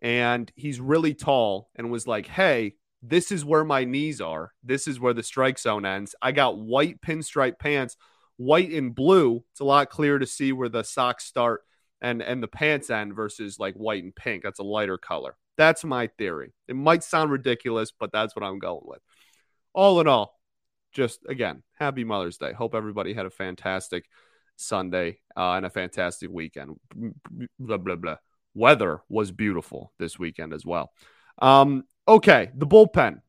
and 0.00 0.50
he's 0.56 0.80
really 0.80 1.12
tall, 1.12 1.68
and 1.76 1.90
was 1.90 2.06
like, 2.06 2.26
"Hey, 2.26 2.76
this 3.02 3.32
is 3.32 3.44
where 3.44 3.64
my 3.64 3.84
knees 3.84 4.20
are. 4.20 4.52
This 4.62 4.86
is 4.86 5.00
where 5.00 5.14
the 5.14 5.22
strike 5.22 5.58
zone 5.58 5.86
ends. 5.86 6.14
I 6.20 6.32
got 6.32 6.58
white 6.58 7.00
pinstripe 7.00 7.58
pants, 7.58 7.96
white 8.36 8.70
and 8.70 8.94
blue. 8.94 9.44
It's 9.52 9.60
a 9.60 9.64
lot 9.64 9.90
clearer 9.90 10.18
to 10.18 10.26
see 10.26 10.52
where 10.52 10.68
the 10.68 10.84
socks 10.84 11.24
start 11.24 11.62
and 12.00 12.22
and 12.22 12.42
the 12.42 12.48
pants 12.48 12.90
end 12.90 13.14
versus 13.14 13.58
like 13.58 13.74
white 13.74 14.02
and 14.02 14.14
pink. 14.14 14.42
That's 14.42 14.60
a 14.60 14.64
lighter 14.64 14.98
color. 14.98 15.36
That's 15.56 15.84
my 15.84 16.06
theory. 16.18 16.52
It 16.68 16.76
might 16.76 17.04
sound 17.04 17.30
ridiculous, 17.30 17.92
but 17.98 18.12
that's 18.12 18.34
what 18.34 18.44
I'm 18.44 18.58
going 18.58 18.82
with 18.84 19.00
all 19.74 20.00
in 20.00 20.08
all, 20.08 20.38
just 20.92 21.20
again, 21.28 21.62
happy 21.74 22.04
Mother's 22.04 22.38
Day. 22.38 22.52
Hope 22.52 22.74
everybody 22.74 23.14
had 23.14 23.26
a 23.26 23.30
fantastic 23.30 24.06
Sunday 24.56 25.18
uh, 25.36 25.52
and 25.52 25.66
a 25.66 25.70
fantastic 25.70 26.30
weekend. 26.30 26.76
Blah, 27.58 27.78
blah, 27.78 27.96
blah. 27.96 28.16
Weather 28.54 29.00
was 29.08 29.30
beautiful 29.30 29.92
this 29.98 30.18
weekend 30.18 30.52
as 30.52 30.66
well. 30.66 30.92
Um, 31.40 31.84
okay, 32.06 32.50
the 32.54 32.66
bullpen. 32.66 33.20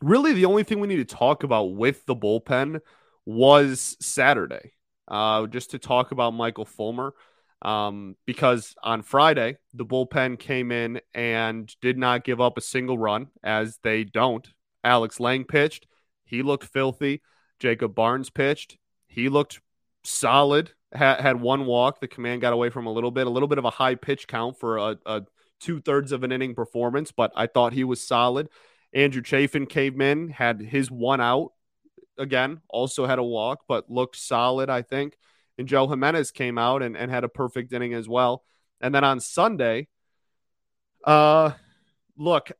Really, 0.00 0.32
the 0.32 0.46
only 0.46 0.64
thing 0.64 0.80
we 0.80 0.88
need 0.88 1.08
to 1.08 1.16
talk 1.16 1.44
about 1.44 1.74
with 1.74 2.04
the 2.06 2.16
bullpen 2.16 2.80
was 3.24 3.96
Saturday. 4.00 4.72
Uh, 5.08 5.46
just 5.46 5.72
to 5.72 5.78
talk 5.78 6.12
about 6.12 6.32
Michael 6.32 6.64
Fulmer. 6.64 7.12
Um, 7.60 8.16
because 8.26 8.74
on 8.82 9.02
Friday, 9.02 9.56
the 9.72 9.86
bullpen 9.86 10.38
came 10.38 10.72
in 10.72 11.00
and 11.14 11.72
did 11.80 11.96
not 11.96 12.24
give 12.24 12.40
up 12.40 12.58
a 12.58 12.62
single 12.62 12.98
run, 12.98 13.28
as 13.44 13.78
they 13.82 14.02
don't 14.02 14.48
Alex 14.82 15.20
Lange 15.20 15.44
pitched. 15.44 15.86
He 16.24 16.42
looked 16.42 16.64
filthy. 16.64 17.22
Jacob 17.60 17.94
Barnes 17.94 18.30
pitched. 18.30 18.78
He 19.06 19.28
looked 19.28 19.60
solid. 20.02 20.72
Had, 20.92 21.20
had 21.20 21.40
one 21.40 21.66
walk. 21.66 22.00
The 22.00 22.08
command 22.08 22.40
got 22.40 22.52
away 22.52 22.70
from 22.70 22.86
a 22.86 22.92
little 22.92 23.10
bit, 23.10 23.26
a 23.26 23.30
little 23.30 23.48
bit 23.48 23.58
of 23.58 23.64
a 23.64 23.70
high 23.70 23.94
pitch 23.94 24.26
count 24.26 24.58
for 24.58 24.78
a, 24.78 24.98
a 25.06 25.22
two 25.62 25.80
thirds 25.80 26.12
of 26.12 26.24
an 26.24 26.32
inning 26.32 26.54
performance, 26.54 27.12
but 27.12 27.32
I 27.34 27.46
thought 27.46 27.72
he 27.72 27.84
was 27.84 28.06
solid. 28.06 28.48
Andrew 28.92 29.22
Chafin 29.22 29.66
came 29.66 30.00
in, 30.00 30.28
had 30.28 30.60
his 30.60 30.90
one 30.90 31.20
out 31.20 31.52
again, 32.18 32.60
also 32.68 33.06
had 33.06 33.18
a 33.18 33.24
walk, 33.24 33.64
but 33.68 33.90
looked 33.90 34.16
solid, 34.16 34.68
I 34.68 34.82
think. 34.82 35.16
And 35.58 35.68
Joe 35.68 35.86
Jimenez 35.86 36.30
came 36.30 36.58
out 36.58 36.82
and, 36.82 36.96
and 36.96 37.10
had 37.10 37.24
a 37.24 37.28
perfect 37.28 37.72
inning 37.72 37.94
as 37.94 38.08
well. 38.08 38.44
And 38.80 38.94
then 38.94 39.04
on 39.04 39.20
Sunday, 39.20 39.88
uh, 41.04 41.52
look, 42.16 42.50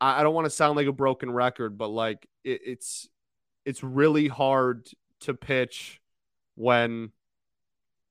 I, 0.00 0.22
don't 0.22 0.34
want 0.34 0.46
to 0.46 0.50
sound 0.50 0.76
like 0.76 0.86
a 0.86 0.92
broken 0.92 1.30
record, 1.30 1.78
but 1.78 1.88
like 1.88 2.26
it, 2.44 2.60
it's 2.64 3.08
it's 3.64 3.82
really 3.82 4.28
hard 4.28 4.88
to 5.20 5.34
pitch 5.34 6.00
when 6.54 7.12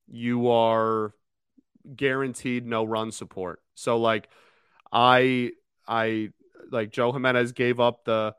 you 0.07 0.49
are 0.49 1.13
guaranteed 1.95 2.65
no 2.65 2.83
run 2.83 3.11
support. 3.11 3.61
So 3.75 3.97
like 3.97 4.29
I 4.91 5.51
I 5.87 6.29
like 6.71 6.91
Joe 6.91 7.11
Jimenez 7.11 7.51
gave 7.51 7.79
up 7.79 8.05
the 8.05 8.35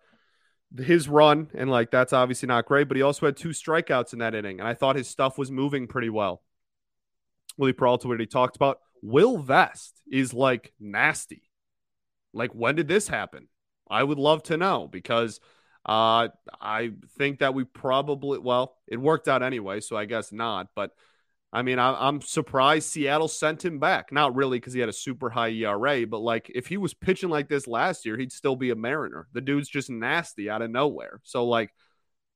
his 0.76 1.08
run 1.08 1.48
and 1.54 1.70
like 1.70 1.90
that's 1.90 2.12
obviously 2.12 2.48
not 2.48 2.66
great, 2.66 2.88
but 2.88 2.96
he 2.96 3.02
also 3.02 3.26
had 3.26 3.36
two 3.36 3.50
strikeouts 3.50 4.12
in 4.12 4.18
that 4.18 4.34
inning, 4.34 4.58
and 4.58 4.68
I 4.68 4.74
thought 4.74 4.96
his 4.96 5.08
stuff 5.08 5.38
was 5.38 5.50
moving 5.50 5.86
pretty 5.86 6.10
well. 6.10 6.42
Wily 7.56 7.72
Peralta, 7.72 8.08
what 8.08 8.20
he 8.20 8.26
talked 8.26 8.56
about, 8.56 8.80
Will 9.02 9.38
Vest 9.38 10.02
is 10.10 10.34
like 10.34 10.72
nasty. 10.80 11.42
Like, 12.32 12.52
when 12.52 12.74
did 12.74 12.88
this 12.88 13.08
happen? 13.08 13.48
I 13.88 14.02
would 14.02 14.18
love 14.18 14.42
to 14.44 14.56
know 14.56 14.88
because 14.88 15.40
uh, 15.86 16.28
I 16.60 16.92
think 17.16 17.38
that 17.38 17.54
we 17.54 17.64
probably, 17.64 18.38
well, 18.38 18.76
it 18.86 19.00
worked 19.00 19.28
out 19.28 19.42
anyway, 19.42 19.80
so 19.80 19.96
I 19.96 20.04
guess 20.04 20.32
not. 20.32 20.68
But 20.74 20.90
I 21.52 21.62
mean, 21.62 21.78
I, 21.78 22.08
am 22.08 22.20
surprised 22.20 22.88
Seattle 22.88 23.28
sent 23.28 23.64
him 23.64 23.78
back. 23.78 24.12
Not 24.12 24.34
really 24.34 24.58
because 24.58 24.72
he 24.72 24.80
had 24.80 24.88
a 24.88 24.94
super 24.94 25.30
high 25.30 25.50
ERA, 25.50 26.06
but 26.06 26.18
like 26.18 26.50
if 26.54 26.66
he 26.66 26.76
was 26.76 26.92
pitching 26.92 27.30
like 27.30 27.48
this 27.48 27.66
last 27.66 28.04
year, 28.04 28.16
he'd 28.18 28.32
still 28.32 28.56
be 28.56 28.70
a 28.70 28.76
Mariner. 28.76 29.28
The 29.32 29.40
dude's 29.40 29.68
just 29.68 29.88
nasty 29.88 30.50
out 30.50 30.62
of 30.62 30.70
nowhere. 30.70 31.20
So, 31.22 31.46
like, 31.46 31.72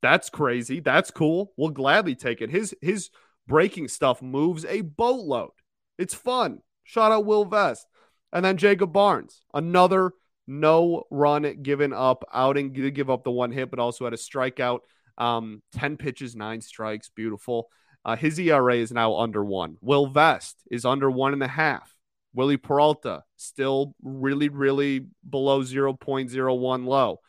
that's 0.01 0.31
crazy. 0.31 0.81
That's 0.81 1.11
cool. 1.11 1.53
We'll 1.57 1.71
gladly 1.71 2.15
take 2.15 2.41
it. 2.41 2.51
His 2.51 2.75
his 2.81 3.11
breaking 3.47 3.89
stuff 3.89 4.23
moves 4.23 4.65
a 4.65 4.81
boatload. 4.81 5.51
It's 5.99 6.15
fun. 6.15 6.61
Shout 6.85 7.13
out 7.13 7.27
Will 7.27 7.45
Vest. 7.45 7.87
And 8.33 8.45
then 8.45 8.57
Jacob 8.57 8.93
Barnes, 8.93 9.43
another 9.53 10.13
no 10.47 11.05
run 11.11 11.63
given 11.63 11.93
up 11.93 12.25
outing, 12.33 12.73
did 12.73 12.95
give 12.95 13.11
up 13.11 13.25
the 13.25 13.31
one 13.31 13.51
hit, 13.51 13.71
but 13.71 13.79
also 13.79 14.05
had 14.05 14.15
a 14.15 14.17
strikeout. 14.17 14.81
Um, 15.19 15.63
10 15.73 15.97
pitches, 15.97 16.35
nine 16.35 16.61
strikes. 16.61 17.11
Beautiful. 17.11 17.69
Uh, 18.05 18.17
his 18.17 18.39
ERA 18.39 18.77
is 18.77 18.93
now 18.93 19.17
under 19.17 19.45
one. 19.45 19.77
Will 19.81 20.07
Vest 20.07 20.57
is 20.71 20.85
under 20.85 21.11
one 21.11 21.33
and 21.33 21.43
a 21.43 21.49
half. 21.49 21.95
Wily 22.33 22.57
Peralta 22.57 23.25
still 23.37 23.95
really, 24.03 24.49
really 24.49 25.07
below 25.29 25.63
0.01 25.63 26.87
low. 26.87 27.21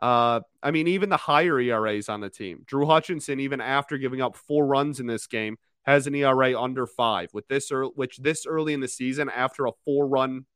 Uh, 0.00 0.40
I 0.62 0.70
mean, 0.70 0.88
even 0.88 1.08
the 1.08 1.16
higher 1.16 1.58
ERAs 1.58 2.08
on 2.08 2.20
the 2.20 2.30
team. 2.30 2.62
Drew 2.66 2.86
Hutchison, 2.86 3.40
even 3.40 3.60
after 3.60 3.98
giving 3.98 4.20
up 4.20 4.36
four 4.36 4.66
runs 4.66 4.98
in 4.98 5.06
this 5.06 5.26
game, 5.26 5.56
has 5.82 6.06
an 6.06 6.14
ERA 6.14 6.60
under 6.60 6.86
five. 6.86 7.28
With 7.32 7.48
this, 7.48 7.70
early, 7.70 7.92
which 7.94 8.18
this 8.18 8.46
early 8.46 8.72
in 8.72 8.80
the 8.80 8.88
season, 8.88 9.30
after 9.30 9.66
a 9.66 9.72
four-run 9.84 10.46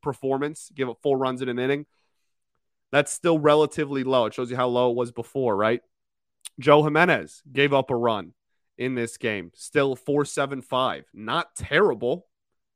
performance, 0.00 0.70
give 0.74 0.88
up 0.88 0.98
four 1.02 1.18
runs 1.18 1.42
in 1.42 1.48
an 1.48 1.58
inning, 1.58 1.86
that's 2.90 3.12
still 3.12 3.38
relatively 3.38 4.04
low. 4.04 4.26
It 4.26 4.34
shows 4.34 4.50
you 4.50 4.56
how 4.56 4.68
low 4.68 4.90
it 4.90 4.96
was 4.96 5.12
before, 5.12 5.56
right? 5.56 5.80
Joe 6.60 6.82
Jimenez 6.82 7.42
gave 7.52 7.72
up 7.72 7.90
a 7.90 7.96
run 7.96 8.32
in 8.78 8.94
this 8.94 9.16
game, 9.16 9.50
still 9.54 9.96
475. 9.96 11.04
Not 11.12 11.54
terrible, 11.56 12.26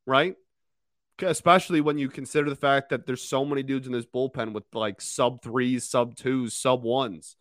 right? 0.06 0.36
Especially 1.20 1.80
when 1.80 1.98
you 1.98 2.08
consider 2.08 2.50
the 2.50 2.56
fact 2.56 2.90
that 2.90 3.06
there's 3.06 3.22
so 3.22 3.44
many 3.44 3.62
dudes 3.62 3.86
in 3.86 3.92
this 3.92 4.06
bullpen 4.06 4.52
with 4.52 4.64
like 4.72 5.00
sub 5.00 5.42
threes, 5.42 5.88
sub 5.88 6.14
twos, 6.16 6.54
sub 6.54 6.82
ones. 6.82 7.36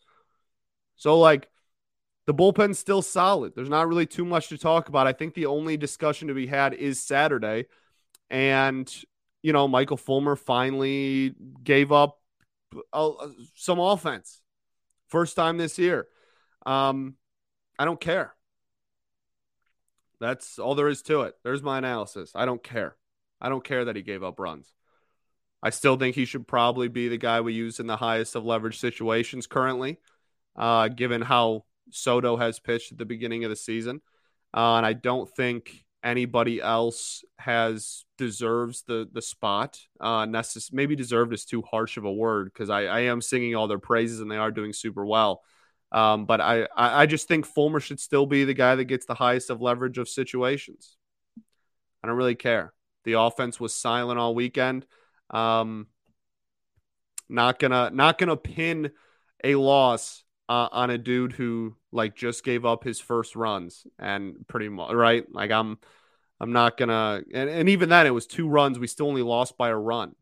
So, 0.95 1.19
like, 1.19 1.49
the 2.25 2.33
bullpen's 2.33 2.79
still 2.79 3.01
solid. 3.01 3.53
There's 3.55 3.69
not 3.69 3.87
really 3.87 4.05
too 4.05 4.25
much 4.25 4.49
to 4.49 4.57
talk 4.57 4.89
about. 4.89 5.07
I 5.07 5.13
think 5.13 5.33
the 5.33 5.45
only 5.45 5.77
discussion 5.77 6.29
to 6.29 6.33
be 6.33 6.47
had 6.47 6.73
is 6.73 6.99
Saturday. 6.99 7.65
And, 8.29 8.91
you 9.43 9.53
know, 9.53 9.67
Michael 9.67 9.97
Fulmer 9.97 10.35
finally 10.35 11.35
gave 11.63 11.91
up 11.91 12.19
uh, 12.91 13.11
some 13.55 13.79
offense. 13.79 14.41
First 15.07 15.35
time 15.35 15.57
this 15.57 15.77
year. 15.77 16.07
Um, 16.65 17.15
I 17.77 17.85
don't 17.85 17.99
care. 17.99 18.33
That's 20.19 20.59
all 20.59 20.75
there 20.75 20.87
is 20.87 21.01
to 21.03 21.21
it. 21.21 21.35
There's 21.43 21.63
my 21.63 21.77
analysis. 21.77 22.31
I 22.35 22.45
don't 22.45 22.63
care. 22.63 22.95
I 23.41 23.49
don't 23.49 23.63
care 23.63 23.85
that 23.85 23.95
he 23.95 24.01
gave 24.01 24.23
up 24.23 24.39
runs. 24.39 24.73
I 25.61 25.71
still 25.71 25.97
think 25.97 26.15
he 26.15 26.25
should 26.25 26.47
probably 26.47 26.87
be 26.87 27.07
the 27.07 27.17
guy 27.17 27.41
we 27.41 27.53
use 27.53 27.79
in 27.79 27.87
the 27.87 27.97
highest 27.97 28.35
of 28.35 28.45
leverage 28.45 28.79
situations 28.79 29.47
currently, 29.47 29.99
uh, 30.55 30.89
given 30.89 31.21
how 31.21 31.65
Soto 31.89 32.37
has 32.37 32.59
pitched 32.59 32.91
at 32.91 32.97
the 32.97 33.05
beginning 33.05 33.43
of 33.43 33.49
the 33.49 33.55
season. 33.55 34.01
Uh, 34.53 34.75
and 34.75 34.85
I 34.85 34.93
don't 34.93 35.29
think 35.29 35.85
anybody 36.03 36.61
else 36.61 37.25
has 37.39 38.05
deserves 38.17 38.83
the 38.83 39.09
the 39.11 39.21
spot. 39.21 39.79
Uh, 39.99 40.25
necess- 40.25 40.71
maybe 40.71 40.95
deserved 40.95 41.33
is 41.33 41.45
too 41.45 41.63
harsh 41.63 41.97
of 41.97 42.05
a 42.05 42.13
word 42.13 42.51
because 42.53 42.69
I, 42.69 42.83
I 42.83 42.99
am 43.01 43.21
singing 43.21 43.55
all 43.55 43.67
their 43.67 43.79
praises 43.79 44.19
and 44.19 44.29
they 44.29 44.37
are 44.37 44.51
doing 44.51 44.71
super 44.71 45.05
well. 45.05 45.41
Um, 45.91 46.25
but 46.25 46.41
I, 46.41 46.67
I 46.75 47.05
just 47.05 47.27
think 47.27 47.45
Fulmer 47.45 47.79
should 47.79 47.99
still 47.99 48.25
be 48.25 48.43
the 48.43 48.53
guy 48.53 48.75
that 48.75 48.85
gets 48.85 49.05
the 49.05 49.13
highest 49.13 49.49
of 49.49 49.61
leverage 49.61 49.97
of 49.97 50.09
situations. 50.09 50.97
I 52.03 52.07
don't 52.07 52.17
really 52.17 52.35
care. 52.35 52.73
The 53.05 53.13
offense 53.13 53.59
was 53.59 53.73
silent 53.73 54.19
all 54.19 54.35
weekend. 54.35 54.85
Um, 55.29 55.87
not 57.29 57.59
gonna 57.59 57.89
not 57.91 58.17
gonna 58.17 58.37
pin 58.37 58.91
a 59.43 59.55
loss 59.55 60.23
uh, 60.49 60.69
on 60.71 60.89
a 60.89 60.97
dude 60.97 61.33
who 61.33 61.75
like 61.91 62.15
just 62.15 62.43
gave 62.43 62.65
up 62.65 62.83
his 62.83 62.99
first 62.99 63.35
runs 63.35 63.87
and 63.97 64.47
pretty 64.47 64.69
much 64.69 64.93
right. 64.93 65.25
Like 65.31 65.51
I'm, 65.51 65.79
I'm 66.39 66.51
not 66.51 66.77
gonna. 66.77 67.23
And, 67.33 67.49
and 67.49 67.69
even 67.69 67.89
then, 67.89 68.05
it 68.05 68.13
was 68.13 68.27
two 68.27 68.47
runs. 68.47 68.77
We 68.77 68.87
still 68.87 69.07
only 69.07 69.21
lost 69.21 69.57
by 69.57 69.69
a 69.69 69.77
run. 69.77 70.13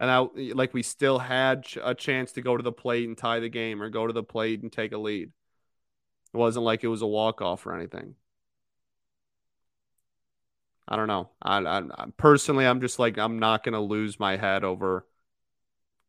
And 0.00 0.10
I 0.10 0.26
like 0.54 0.72
we 0.72 0.82
still 0.82 1.18
had 1.18 1.66
a 1.82 1.94
chance 1.94 2.32
to 2.32 2.42
go 2.42 2.56
to 2.56 2.62
the 2.62 2.72
plate 2.72 3.06
and 3.06 3.16
tie 3.16 3.38
the 3.38 3.50
game, 3.50 3.82
or 3.82 3.90
go 3.90 4.06
to 4.06 4.12
the 4.12 4.22
plate 4.22 4.62
and 4.62 4.72
take 4.72 4.92
a 4.92 4.98
lead. 4.98 5.30
It 6.32 6.36
wasn't 6.36 6.64
like 6.64 6.82
it 6.82 6.88
was 6.88 7.02
a 7.02 7.06
walk 7.06 7.42
off 7.42 7.66
or 7.66 7.74
anything. 7.76 8.14
I 10.88 10.96
don't 10.96 11.06
know. 11.06 11.30
I, 11.40 11.58
I, 11.58 11.82
personally, 12.16 12.66
I'm 12.66 12.80
just 12.80 12.98
like 12.98 13.18
I'm 13.18 13.38
not 13.38 13.62
gonna 13.62 13.80
lose 13.80 14.18
my 14.18 14.36
head 14.36 14.64
over, 14.64 15.06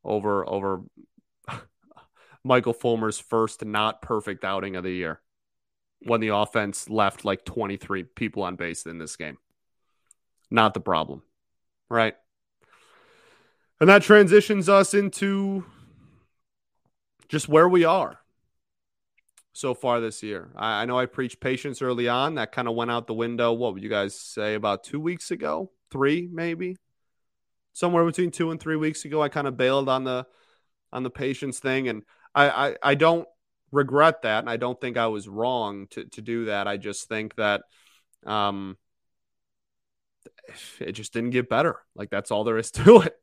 over, 0.04 0.47
over 0.49 0.82
Michael 2.43 2.73
Fulmer's 2.73 3.19
first 3.19 3.63
not 3.63 4.01
perfect 4.01 4.43
outing 4.43 4.75
of 4.75 4.84
the 4.84 4.91
year 4.91 5.21
when 5.99 6.19
the 6.19 6.30
offense 6.30 6.89
left 6.89 7.25
like 7.25 7.45
23 7.45 8.04
people 8.04 8.41
on 8.41 8.56
base 8.56 8.88
in 8.88 8.97
this 8.97 9.15
game. 9.17 9.38
Not 10.49 10.73
the 10.73 10.80
problem, 10.80 11.21
right? 11.88 12.15
And 13.82 13.89
that 13.89 14.04
transitions 14.04 14.70
us 14.70 14.94
into 14.94 15.65
just 17.28 17.50
where 17.50 17.67
we 17.67 17.84
are 17.84 18.20
so 19.54 19.74
far 19.74 20.00
this 20.00 20.22
year. 20.22 20.52
I, 20.56 20.84
I 20.84 20.86
know 20.86 21.00
I 21.00 21.08
preached 21.08 21.39
patience 21.39 21.82
early 21.82 22.08
on. 22.08 22.36
That 22.36 22.52
kind 22.52 22.67
of 22.67 22.76
went 22.76 22.91
out 22.91 23.08
the 23.08 23.15
window. 23.15 23.54
What 23.54 23.74
would 23.74 23.82
you 23.82 23.89
guys 23.89 24.13
say 24.15 24.54
about 24.54 24.84
two 24.84 25.00
weeks 25.00 25.32
ago? 25.32 25.72
Three, 25.89 26.30
maybe? 26.32 26.78
Somewhere 27.74 28.06
between 28.06 28.30
two 28.30 28.52
and 28.52 28.60
three 28.60 28.76
weeks 28.76 29.04
ago, 29.04 29.20
I 29.20 29.30
kind 29.30 29.48
of 29.48 29.58
bailed 29.58 29.89
on 29.89 30.04
the 30.04 30.28
on 30.94 31.02
the 31.02 31.10
patience 31.10 31.58
thing. 31.58 31.88
And 31.88 32.04
I, 32.36 32.50
I, 32.50 32.76
I 32.84 32.96
don't 32.96 33.28
regret 33.72 34.22
that. 34.22 34.44
And 34.44 34.50
I 34.50 34.58
don't 34.58 34.80
think 34.80 34.96
I 34.96 35.08
was 35.08 35.28
wrong 35.28 35.88
to, 35.91 36.06
to 36.06 36.22
do 36.22 36.46
that. 36.46 36.67
I 36.67 36.78
just 36.78 37.10
think 37.10 37.34
that 37.38 37.63
um 38.28 38.78
it 40.80 40.91
just 40.91 41.13
didn't 41.13 41.32
get 41.32 41.50
better. 41.50 41.78
Like 41.96 42.12
that's 42.12 42.30
all 42.30 42.44
there 42.44 42.60
is 42.60 42.70
to 42.72 43.02
it. 43.02 43.21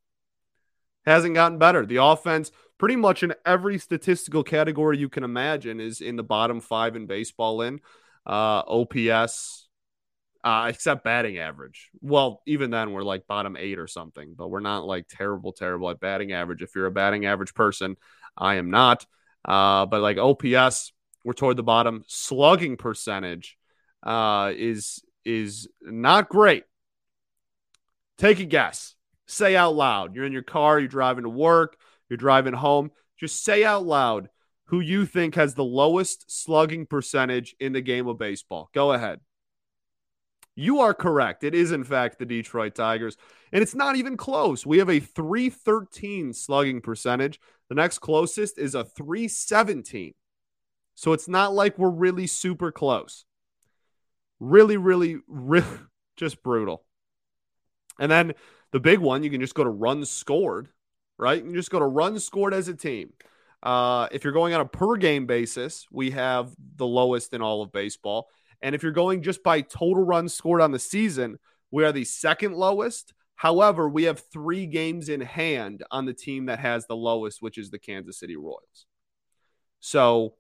Hasn't 1.09 1.35
gotten 1.35 1.59
better. 1.59 1.87
The 1.87 1.97
offense 1.97 2.53
pretty 2.77 2.97
much 2.97 3.23
in 3.23 3.35
every 3.47 3.79
statistical 3.79 4.43
category 4.43 4.99
you 4.99 5.09
can 5.09 5.25
imagine 5.25 5.81
is 5.81 6.01
in 6.01 6.17
the 6.17 6.23
bottom 6.23 6.61
five 6.61 6.97
in 6.97 7.07
baseball 7.07 7.63
in 7.63 7.81
uh, 8.27 8.63
OPS, 8.67 9.69
uh, 10.45 10.67
except 10.69 11.05
batting 11.05 11.39
average. 11.39 11.91
Well, 12.03 12.43
even 12.47 12.71
then 12.71 12.93
we're 12.93 13.03
like 13.03 13.27
bottom 13.27 13.57
eight 13.59 13.79
or 13.79 13.87
something, 13.87 14.35
but 14.37 14.49
we're 14.49 14.61
not 14.61 14.85
like 14.85 15.09
terrible, 15.09 15.53
terrible 15.53 15.89
at 15.89 15.99
batting 15.99 16.33
average. 16.33 16.63
If 16.63 16.75
you're 16.75 16.87
a 16.87 16.91
batting 16.91 17.25
average 17.25 17.55
person, 17.55 17.97
I 18.37 18.57
am 18.57 18.71
not. 18.71 19.07
Uh, 19.45 19.87
but 19.87 20.03
like 20.03 20.19
OPS, 20.19 20.93
we're 21.25 21.33
toward 21.33 21.57
the 21.57 21.63
bottom. 21.63 22.05
Slugging 22.07 22.77
percentage 22.77 23.57
uh, 24.03 24.53
is 24.55 25.03
is 25.25 25.69
not 25.81 26.29
great. 26.29 26.65
Take 28.19 28.41
a 28.41 28.45
guess. 28.45 28.95
Say 29.29 29.55
out 29.55 29.77
loud. 29.77 30.15
You're 30.15 30.25
in 30.25 30.33
your 30.33 30.43
car. 30.43 30.81
You're 30.81 30.89
driving 30.89 31.23
to 31.23 31.31
work 31.31 31.77
you're 32.09 32.17
driving 32.17 32.55
home, 32.55 32.91
just 33.19 33.45
say 33.45 33.65
out 33.65 33.85
loud 33.85 34.29
who 34.67 34.81
you 34.81 35.07
think 35.07 35.35
has 35.35 35.55
the 35.55 35.65
lowest 35.65 36.31
slugging 36.31 36.87
percentage 36.87 37.55
in 37.59 37.73
the 37.73 37.81
game 37.81 38.07
of 38.07 38.19
baseball. 38.19 38.69
Go 38.75 38.93
ahead. 38.93 39.21
You 40.55 40.81
are 40.81 40.93
correct. 40.93 41.45
It 41.45 41.55
is, 41.55 41.73
in 41.73 41.85
fact, 41.85 42.19
the 42.19 42.27
Detroit 42.27 42.75
Tigers. 42.75 43.17
And 43.53 43.63
it's 43.63 43.75
not 43.75 43.97
even 43.97 44.17
close. 44.17 44.67
We 44.67 44.79
have 44.79 44.91
a 44.91 45.01
313 45.01 46.33
slugging 46.33 46.81
percentage. 46.81 47.41
The 47.69 47.77
next 47.77 48.01
closest 48.01 48.59
is 48.59 48.75
a 48.75 48.85
317. 48.85 50.15
So 50.95 51.13
it's 51.13 51.29
not 51.29 51.55
like 51.55 51.79
we're 51.79 51.89
really 51.89 52.27
super 52.27 52.73
close. 52.73 53.25
Really, 54.41 54.77
really, 54.77 55.19
really, 55.29 55.67
just 56.17 56.43
brutal. 56.43 56.85
And 57.99 58.11
then 58.11 58.35
the 58.73 58.81
big 58.81 58.99
one, 58.99 59.23
you 59.23 59.31
can 59.31 59.41
just 59.41 59.55
go 59.55 59.65
to 59.65 59.71
runs 59.71 60.11
scored 60.11 60.69
right? 61.19 61.45
You 61.45 61.53
just 61.53 61.71
go 61.71 61.81
to 61.81 61.87
runs 61.87 62.25
scored 62.25 62.55
as 62.55 62.69
a 62.69 62.75
team. 62.75 63.13
Uh, 63.63 64.07
if 64.13 64.23
you're 64.23 64.33
going 64.33 64.55
on 64.55 64.61
a 64.61 64.67
per 64.67 64.97
game 64.97 65.27
basis, 65.27 65.87
we 65.91 66.13
have 66.13 66.55
the 66.77 66.87
lowest 66.87 67.35
in 67.35 67.43
all 67.43 67.61
of 67.61 67.73
baseball. 67.73 68.29
And 68.63 68.75
if 68.75 68.83
you're 68.83 68.93
going 68.93 69.23
just 69.23 69.43
by 69.43 69.61
total 69.61 70.05
runs 70.05 70.33
scored 70.33 70.61
on 70.61 70.71
the 70.71 70.79
season, 70.79 71.39
we 71.71 71.85
are 71.85 71.93
the 71.93 72.05
second 72.05 72.55
lowest. 72.55 73.13
However, 73.35 73.89
we 73.89 74.05
have 74.05 74.23
three 74.33 74.67
games 74.67 75.09
in 75.09 75.21
hand 75.21 75.85
on 75.91 76.07
the 76.07 76.15
team 76.15 76.47
that 76.47 76.61
has 76.61 76.87
the 76.87 76.97
lowest, 76.97 77.43
which 77.43 77.59
is 77.59 77.71
the 77.71 77.79
Kansas 77.79 78.19
City 78.19 78.37
Royals. 78.37 78.87
So, 79.81 80.35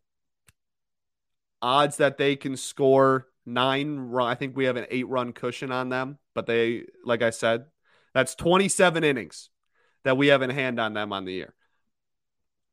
odds 1.62 1.98
that 1.98 2.18
they 2.18 2.34
can 2.34 2.56
score 2.56 3.26
nine 3.46 3.98
run, 3.98 4.28
I 4.28 4.34
think 4.34 4.56
we 4.56 4.64
have 4.64 4.76
an 4.76 4.86
eight 4.90 5.08
run 5.08 5.32
cushion 5.32 5.70
on 5.70 5.88
them. 5.88 6.18
But 6.34 6.46
they, 6.46 6.84
like 7.04 7.22
I 7.22 7.30
said, 7.30 7.66
that's 8.18 8.34
27 8.34 9.04
innings 9.04 9.48
that 10.02 10.16
we 10.16 10.26
have 10.26 10.42
in 10.42 10.50
hand 10.50 10.80
on 10.80 10.92
them 10.92 11.12
on 11.12 11.24
the 11.24 11.32
year. 11.32 11.54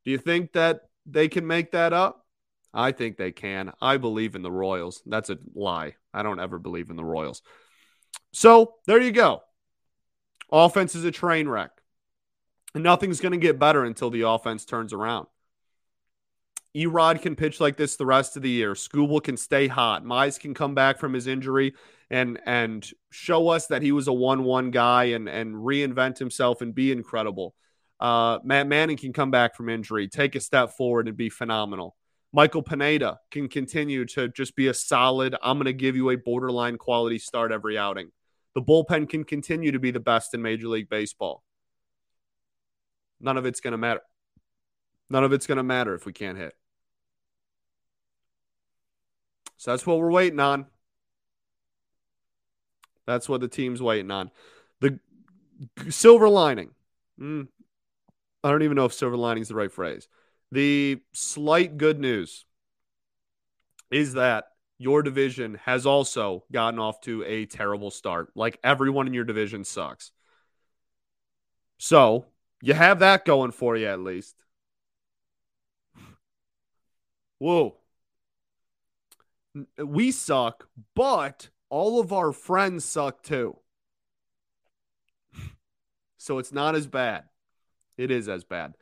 Do 0.03 0.09
you 0.09 0.17
think 0.17 0.53
that 0.53 0.81
they 1.05 1.27
can 1.27 1.45
make 1.45 1.73
that 1.73 1.93
up? 1.93 2.25
I 2.73 2.91
think 2.91 3.17
they 3.17 3.31
can. 3.31 3.71
I 3.79 3.97
believe 3.97 4.33
in 4.33 4.41
the 4.41 4.51
Royals. 4.51 5.03
That's 5.05 5.29
a 5.29 5.37
lie. 5.53 5.97
I 6.11 6.23
don't 6.23 6.39
ever 6.39 6.57
believe 6.57 6.89
in 6.89 6.95
the 6.95 7.05
Royals. 7.05 7.43
So 8.33 8.73
there 8.87 8.99
you 8.99 9.11
go. 9.11 9.43
Offense 10.51 10.95
is 10.95 11.05
a 11.05 11.11
train 11.11 11.47
wreck. 11.47 11.69
And 12.73 12.83
nothing's 12.83 13.21
going 13.21 13.33
to 13.33 13.37
get 13.37 13.59
better 13.59 13.83
until 13.83 14.09
the 14.09 14.23
offense 14.23 14.65
turns 14.65 14.93
around. 14.93 15.27
E-Rod 16.73 17.21
can 17.21 17.35
pitch 17.35 17.59
like 17.59 17.77
this 17.77 17.97
the 17.97 18.05
rest 18.07 18.35
of 18.35 18.41
the 18.41 18.49
year. 18.49 18.73
Skubal 18.73 19.23
can 19.23 19.37
stay 19.37 19.67
hot. 19.67 20.03
Mize 20.03 20.39
can 20.39 20.55
come 20.55 20.73
back 20.73 20.97
from 20.97 21.13
his 21.13 21.27
injury 21.27 21.75
and 22.09 22.39
and 22.45 22.89
show 23.11 23.49
us 23.49 23.67
that 23.67 23.81
he 23.81 23.91
was 23.91 24.07
a 24.07 24.13
one-one 24.13 24.71
guy 24.71 25.05
and 25.05 25.27
and 25.27 25.55
reinvent 25.55 26.17
himself 26.17 26.61
and 26.61 26.75
be 26.75 26.91
incredible. 26.91 27.55
Uh, 27.99 28.39
Matt 28.43 28.67
Manning 28.67 28.97
can 28.97 29.13
come 29.13 29.31
back 29.31 29.55
from 29.55 29.69
injury, 29.69 30.07
take 30.07 30.35
a 30.35 30.39
step 30.39 30.71
forward, 30.71 31.07
and 31.07 31.17
be 31.17 31.29
phenomenal. 31.29 31.95
Michael 32.33 32.61
Pineda 32.61 33.19
can 33.31 33.47
continue 33.47 34.03
to 34.07 34.27
just 34.27 34.57
be 34.57 34.67
a 34.67 34.73
solid. 34.73 35.35
I'm 35.41 35.57
going 35.57 35.65
to 35.65 35.73
give 35.73 35.95
you 35.95 36.09
a 36.09 36.17
borderline 36.17 36.77
quality 36.77 37.17
start 37.17 37.53
every 37.53 37.77
outing. 37.77 38.11
The 38.55 38.61
bullpen 38.61 39.07
can 39.07 39.23
continue 39.23 39.71
to 39.71 39.79
be 39.79 39.91
the 39.91 40.01
best 40.01 40.33
in 40.33 40.41
Major 40.41 40.67
League 40.67 40.89
Baseball. 40.89 41.43
None 43.21 43.37
of 43.37 43.45
it's 43.45 43.61
going 43.61 43.71
to 43.71 43.77
matter. 43.77 44.01
None 45.09 45.23
of 45.23 45.31
it's 45.31 45.47
going 45.47 45.57
to 45.57 45.63
matter 45.63 45.95
if 45.95 46.05
we 46.05 46.11
can't 46.11 46.37
hit. 46.37 46.53
So 49.57 49.71
that's 49.71 49.87
what 49.87 49.99
we're 49.99 50.11
waiting 50.11 50.39
on. 50.41 50.65
That's 53.05 53.29
what 53.29 53.41
the 53.41 53.47
team's 53.47 53.81
waiting 53.81 54.11
on. 54.11 54.31
The 54.81 54.99
silver 55.89 56.29
lining. 56.29 56.71
Mm, 57.19 57.47
I 58.43 58.51
don't 58.51 58.63
even 58.63 58.75
know 58.75 58.85
if 58.85 58.93
silver 58.93 59.17
lining 59.17 59.41
is 59.41 59.49
the 59.49 59.55
right 59.55 59.71
phrase. 59.71 60.07
The 60.51 61.01
slight 61.13 61.77
good 61.77 61.99
news 61.99 62.45
is 63.91 64.13
that 64.13 64.45
your 64.77 65.01
division 65.01 65.59
has 65.65 65.85
also 65.85 66.43
gotten 66.51 66.79
off 66.79 66.99
to 67.01 67.23
a 67.23 67.45
terrible 67.45 67.91
start. 67.91 68.31
Like 68.35 68.59
everyone 68.63 69.07
in 69.07 69.13
your 69.13 69.23
division 69.23 69.63
sucks. 69.63 70.11
So 71.77 72.25
you 72.61 72.73
have 72.73 72.99
that 72.99 73.25
going 73.25 73.51
for 73.51 73.77
you 73.77 73.87
at 73.87 73.99
least. 73.99 74.35
Whoa. 77.39 77.77
We 79.77 80.11
suck, 80.11 80.67
but 80.95 81.49
all 81.75 81.99
of 81.99 82.13
our 82.13 82.31
friends 82.31 82.85
suck 82.85 83.21
too. 83.21 83.57
so 86.17 86.39
it's 86.39 86.53
not 86.53 86.73
as 86.73 86.87
bad. 86.87 87.25
It 87.97 88.11
is 88.11 88.29
as 88.29 88.45
bad. 88.45 88.75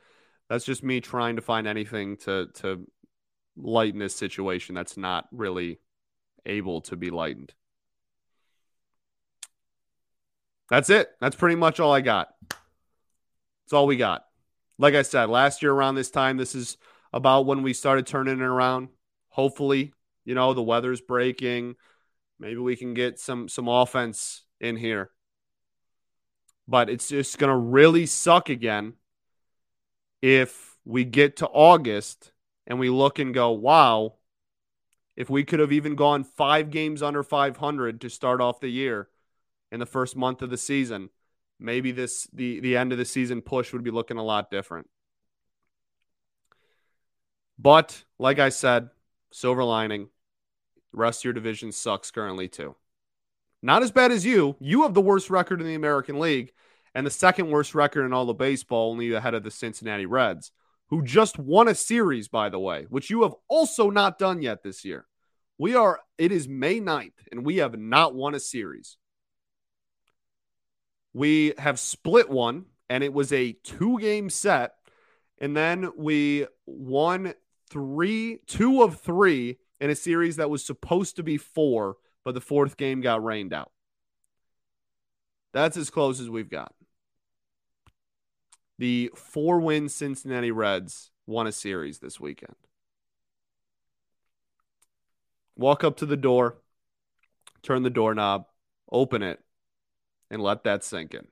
That's 0.48 0.64
just 0.64 0.84
me 0.84 1.00
trying 1.00 1.34
to 1.34 1.42
find 1.42 1.66
anything 1.66 2.18
to 2.18 2.46
to 2.54 2.86
lighten 3.56 3.98
this 3.98 4.14
situation 4.14 4.76
that's 4.76 4.96
not 4.96 5.26
really 5.32 5.80
able 6.46 6.82
to 6.82 6.94
be 6.96 7.10
lightened. 7.10 7.52
That's 10.70 10.88
it. 10.88 11.10
That's 11.20 11.34
pretty 11.34 11.56
much 11.56 11.80
all 11.80 11.92
I 11.92 12.00
got. 12.00 12.28
That's 12.48 13.72
all 13.72 13.88
we 13.88 13.96
got. 13.96 14.24
Like 14.78 14.94
I 14.94 15.02
said, 15.02 15.30
last 15.30 15.62
year 15.62 15.72
around 15.72 15.96
this 15.96 16.12
time, 16.12 16.36
this 16.36 16.54
is 16.54 16.76
about 17.12 17.46
when 17.46 17.64
we 17.64 17.72
started 17.72 18.06
turning 18.06 18.38
it 18.38 18.42
around. 18.42 18.90
Hopefully, 19.30 19.92
you 20.24 20.36
know, 20.36 20.54
the 20.54 20.62
weather's 20.62 21.00
breaking. 21.00 21.74
Maybe 22.44 22.60
we 22.60 22.76
can 22.76 22.92
get 22.92 23.18
some 23.18 23.48
some 23.48 23.68
offense 23.68 24.42
in 24.60 24.76
here. 24.76 25.12
But 26.68 26.90
it's 26.90 27.08
just 27.08 27.38
going 27.38 27.48
to 27.48 27.56
really 27.56 28.04
suck 28.04 28.50
again 28.50 28.94
if 30.20 30.76
we 30.84 31.06
get 31.06 31.36
to 31.36 31.46
August 31.46 32.32
and 32.66 32.78
we 32.78 32.90
look 32.90 33.18
and 33.18 33.32
go, 33.32 33.50
"Wow, 33.50 34.16
if 35.16 35.30
we 35.30 35.42
could 35.42 35.58
have 35.58 35.72
even 35.72 35.94
gone 35.96 36.22
5 36.22 36.68
games 36.70 37.02
under 37.02 37.22
500 37.22 37.98
to 38.02 38.10
start 38.10 38.42
off 38.42 38.60
the 38.60 38.68
year 38.68 39.08
in 39.72 39.80
the 39.80 39.86
first 39.86 40.14
month 40.14 40.42
of 40.42 40.50
the 40.50 40.58
season, 40.58 41.08
maybe 41.58 41.92
this 41.92 42.28
the 42.30 42.60
the 42.60 42.76
end 42.76 42.92
of 42.92 42.98
the 42.98 43.06
season 43.06 43.40
push 43.40 43.72
would 43.72 43.82
be 43.84 43.90
looking 43.90 44.18
a 44.18 44.22
lot 44.22 44.50
different." 44.50 44.90
But 47.58 48.04
like 48.18 48.38
I 48.38 48.50
said, 48.50 48.90
silver 49.32 49.64
lining, 49.64 50.10
the 50.94 51.00
rest 51.00 51.20
of 51.20 51.24
your 51.24 51.32
division 51.32 51.72
sucks 51.72 52.10
currently, 52.10 52.48
too. 52.48 52.76
Not 53.62 53.82
as 53.82 53.90
bad 53.90 54.12
as 54.12 54.24
you. 54.24 54.56
You 54.60 54.82
have 54.82 54.94
the 54.94 55.00
worst 55.00 55.28
record 55.28 55.60
in 55.60 55.66
the 55.66 55.74
American 55.74 56.20
League 56.20 56.52
and 56.94 57.04
the 57.04 57.10
second 57.10 57.50
worst 57.50 57.74
record 57.74 58.04
in 58.04 58.12
all 58.12 58.30
of 58.30 58.38
baseball, 58.38 58.92
only 58.92 59.12
ahead 59.12 59.34
of 59.34 59.42
the 59.42 59.50
Cincinnati 59.50 60.06
Reds, 60.06 60.52
who 60.90 61.02
just 61.02 61.38
won 61.38 61.66
a 61.66 61.74
series, 61.74 62.28
by 62.28 62.48
the 62.48 62.60
way, 62.60 62.86
which 62.88 63.10
you 63.10 63.22
have 63.22 63.34
also 63.48 63.90
not 63.90 64.18
done 64.18 64.40
yet 64.40 64.62
this 64.62 64.84
year. 64.84 65.06
We 65.58 65.74
are, 65.74 66.00
it 66.18 66.30
is 66.30 66.46
May 66.46 66.80
9th, 66.80 67.12
and 67.32 67.44
we 67.44 67.56
have 67.56 67.76
not 67.76 68.14
won 68.14 68.34
a 68.34 68.40
series. 68.40 68.96
We 71.12 71.54
have 71.58 71.80
split 71.80 72.28
one, 72.28 72.66
and 72.88 73.02
it 73.02 73.12
was 73.12 73.32
a 73.32 73.56
two 73.64 73.98
game 73.98 74.30
set. 74.30 74.74
And 75.38 75.56
then 75.56 75.90
we 75.96 76.46
won 76.66 77.34
three, 77.70 78.38
two 78.46 78.82
of 78.82 79.00
three 79.00 79.58
in 79.84 79.90
a 79.90 79.94
series 79.94 80.36
that 80.36 80.48
was 80.48 80.64
supposed 80.64 81.16
to 81.16 81.22
be 81.22 81.36
four, 81.36 81.98
but 82.24 82.32
the 82.32 82.40
fourth 82.40 82.78
game 82.78 83.02
got 83.02 83.22
rained 83.22 83.52
out. 83.52 83.70
That's 85.52 85.76
as 85.76 85.90
close 85.90 86.20
as 86.20 86.30
we've 86.30 86.48
got. 86.48 86.72
The 88.78 89.10
four 89.14 89.60
win 89.60 89.90
Cincinnati 89.90 90.50
Reds 90.50 91.10
won 91.26 91.46
a 91.46 91.52
series 91.52 91.98
this 91.98 92.18
weekend. 92.18 92.54
Walk 95.54 95.84
up 95.84 95.98
to 95.98 96.06
the 96.06 96.16
door, 96.16 96.56
turn 97.62 97.82
the 97.82 97.90
doorknob, 97.90 98.46
open 98.90 99.22
it, 99.22 99.38
and 100.30 100.42
let 100.42 100.64
that 100.64 100.82
sink 100.82 101.12
in. 101.12 101.26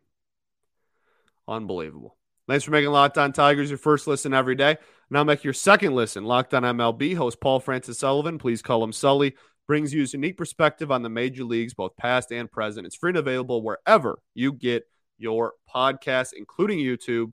Unbelievable. 1.48 2.18
Thanks 2.46 2.64
for 2.64 2.70
making 2.70 2.90
Locked 2.90 3.16
On 3.16 3.32
Tigers 3.32 3.70
your 3.70 3.78
first 3.78 4.06
listen 4.06 4.34
every 4.34 4.56
day. 4.56 4.76
Now 5.12 5.24
make 5.24 5.44
your 5.44 5.52
second 5.52 5.94
listen. 5.94 6.24
Locked 6.24 6.54
On 6.54 6.62
MLB 6.62 7.14
host 7.14 7.38
Paul 7.38 7.60
Francis 7.60 7.98
Sullivan, 7.98 8.38
please 8.38 8.62
call 8.62 8.82
him 8.82 8.94
Sully, 8.94 9.34
brings 9.68 9.92
you 9.92 10.00
his 10.00 10.14
unique 10.14 10.38
perspective 10.38 10.90
on 10.90 11.02
the 11.02 11.10
major 11.10 11.44
leagues, 11.44 11.74
both 11.74 11.94
past 11.98 12.32
and 12.32 12.50
present. 12.50 12.86
It's 12.86 12.96
free 12.96 13.10
and 13.10 13.18
available 13.18 13.62
wherever 13.62 14.20
you 14.32 14.54
get 14.54 14.84
your 15.18 15.52
podcasts, 15.72 16.32
including 16.34 16.78
YouTube, 16.78 17.32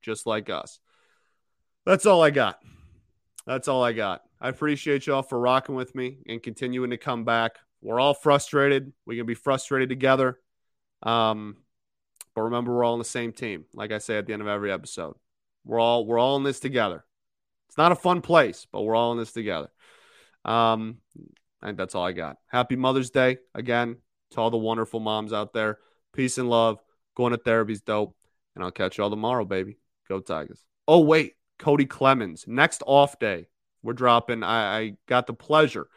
just 0.00 0.26
like 0.26 0.48
us. 0.48 0.78
That's 1.84 2.06
all 2.06 2.22
I 2.22 2.30
got. 2.30 2.60
That's 3.48 3.66
all 3.66 3.82
I 3.82 3.92
got. 3.92 4.22
I 4.40 4.48
appreciate 4.48 5.08
y'all 5.08 5.24
for 5.24 5.40
rocking 5.40 5.74
with 5.74 5.92
me 5.92 6.18
and 6.28 6.40
continuing 6.40 6.90
to 6.90 6.98
come 6.98 7.24
back. 7.24 7.56
We're 7.82 7.98
all 7.98 8.14
frustrated. 8.14 8.92
We 9.06 9.16
can 9.16 9.26
be 9.26 9.34
frustrated 9.34 9.88
together. 9.88 10.38
Um, 11.02 11.56
but 12.36 12.42
remember, 12.42 12.76
we're 12.76 12.84
all 12.84 12.92
on 12.92 13.00
the 13.00 13.04
same 13.04 13.32
team. 13.32 13.64
Like 13.74 13.90
I 13.90 13.98
say 13.98 14.18
at 14.18 14.26
the 14.26 14.34
end 14.34 14.42
of 14.42 14.46
every 14.46 14.70
episode, 14.70 15.16
we're 15.66 15.80
all 15.80 16.06
we're 16.06 16.18
all 16.18 16.36
in 16.36 16.44
this 16.44 16.60
together. 16.60 17.04
It's 17.68 17.76
not 17.76 17.92
a 17.92 17.96
fun 17.96 18.22
place, 18.22 18.66
but 18.72 18.82
we're 18.82 18.94
all 18.94 19.12
in 19.12 19.18
this 19.18 19.32
together. 19.32 19.68
Um, 20.44 20.98
I 21.60 21.66
think 21.66 21.78
that's 21.78 21.94
all 21.94 22.04
I 22.04 22.12
got. 22.12 22.36
Happy 22.46 22.76
Mother's 22.76 23.10
Day 23.10 23.38
again 23.54 23.96
to 24.30 24.40
all 24.40 24.50
the 24.50 24.56
wonderful 24.56 25.00
moms 25.00 25.32
out 25.32 25.52
there. 25.52 25.78
Peace 26.14 26.38
and 26.38 26.48
love. 26.48 26.78
Going 27.16 27.32
to 27.32 27.38
therapy's 27.38 27.80
dope, 27.80 28.14
and 28.54 28.62
I'll 28.62 28.70
catch 28.70 28.98
y'all 28.98 29.10
tomorrow, 29.10 29.44
baby. 29.44 29.78
Go 30.08 30.20
Tigers. 30.20 30.62
Oh 30.86 31.00
wait, 31.00 31.34
Cody 31.58 31.86
Clemens 31.86 32.44
next 32.46 32.82
off 32.86 33.18
day. 33.18 33.48
We're 33.82 33.94
dropping. 33.94 34.42
I, 34.42 34.78
I 34.78 34.96
got 35.06 35.26
the 35.26 35.34
pleasure 35.34 35.88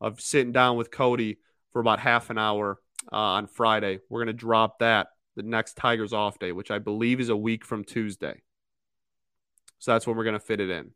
of 0.00 0.20
sitting 0.20 0.52
down 0.52 0.76
with 0.76 0.90
Cody 0.90 1.38
for 1.72 1.80
about 1.80 2.00
half 2.00 2.30
an 2.30 2.38
hour 2.38 2.78
uh, 3.12 3.16
on 3.16 3.46
Friday. 3.46 4.00
We're 4.08 4.20
gonna 4.20 4.34
drop 4.34 4.78
that 4.80 5.08
the 5.36 5.42
next 5.42 5.76
Tigers 5.76 6.12
off 6.12 6.38
day, 6.38 6.52
which 6.52 6.70
I 6.70 6.78
believe 6.78 7.18
is 7.18 7.30
a 7.30 7.36
week 7.36 7.64
from 7.64 7.84
Tuesday. 7.84 8.42
So 9.78 9.92
that's 9.92 10.06
when 10.06 10.16
we're 10.16 10.24
going 10.24 10.34
to 10.34 10.40
fit 10.40 10.60
it 10.60 10.70
in. 10.70 10.90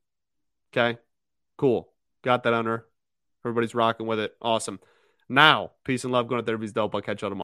Okay. 0.73 0.99
Cool. 1.57 1.93
Got 2.23 2.43
that 2.45 2.55
under. 2.55 2.87
Everybody's 3.45 3.75
rocking 3.75 4.07
with 4.07 4.19
it. 4.19 4.35
Awesome. 4.41 4.81
Now, 5.29 5.73
peace 5.85 6.05
and 6.05 6.13
love 6.13 6.29
going 6.29 6.41
to 6.41 6.47
therapy's 6.47 6.73
dope. 6.73 6.95
I'll 6.95 7.01
catch 7.01 7.23
y'all 7.23 7.31
tomorrow. 7.31 7.41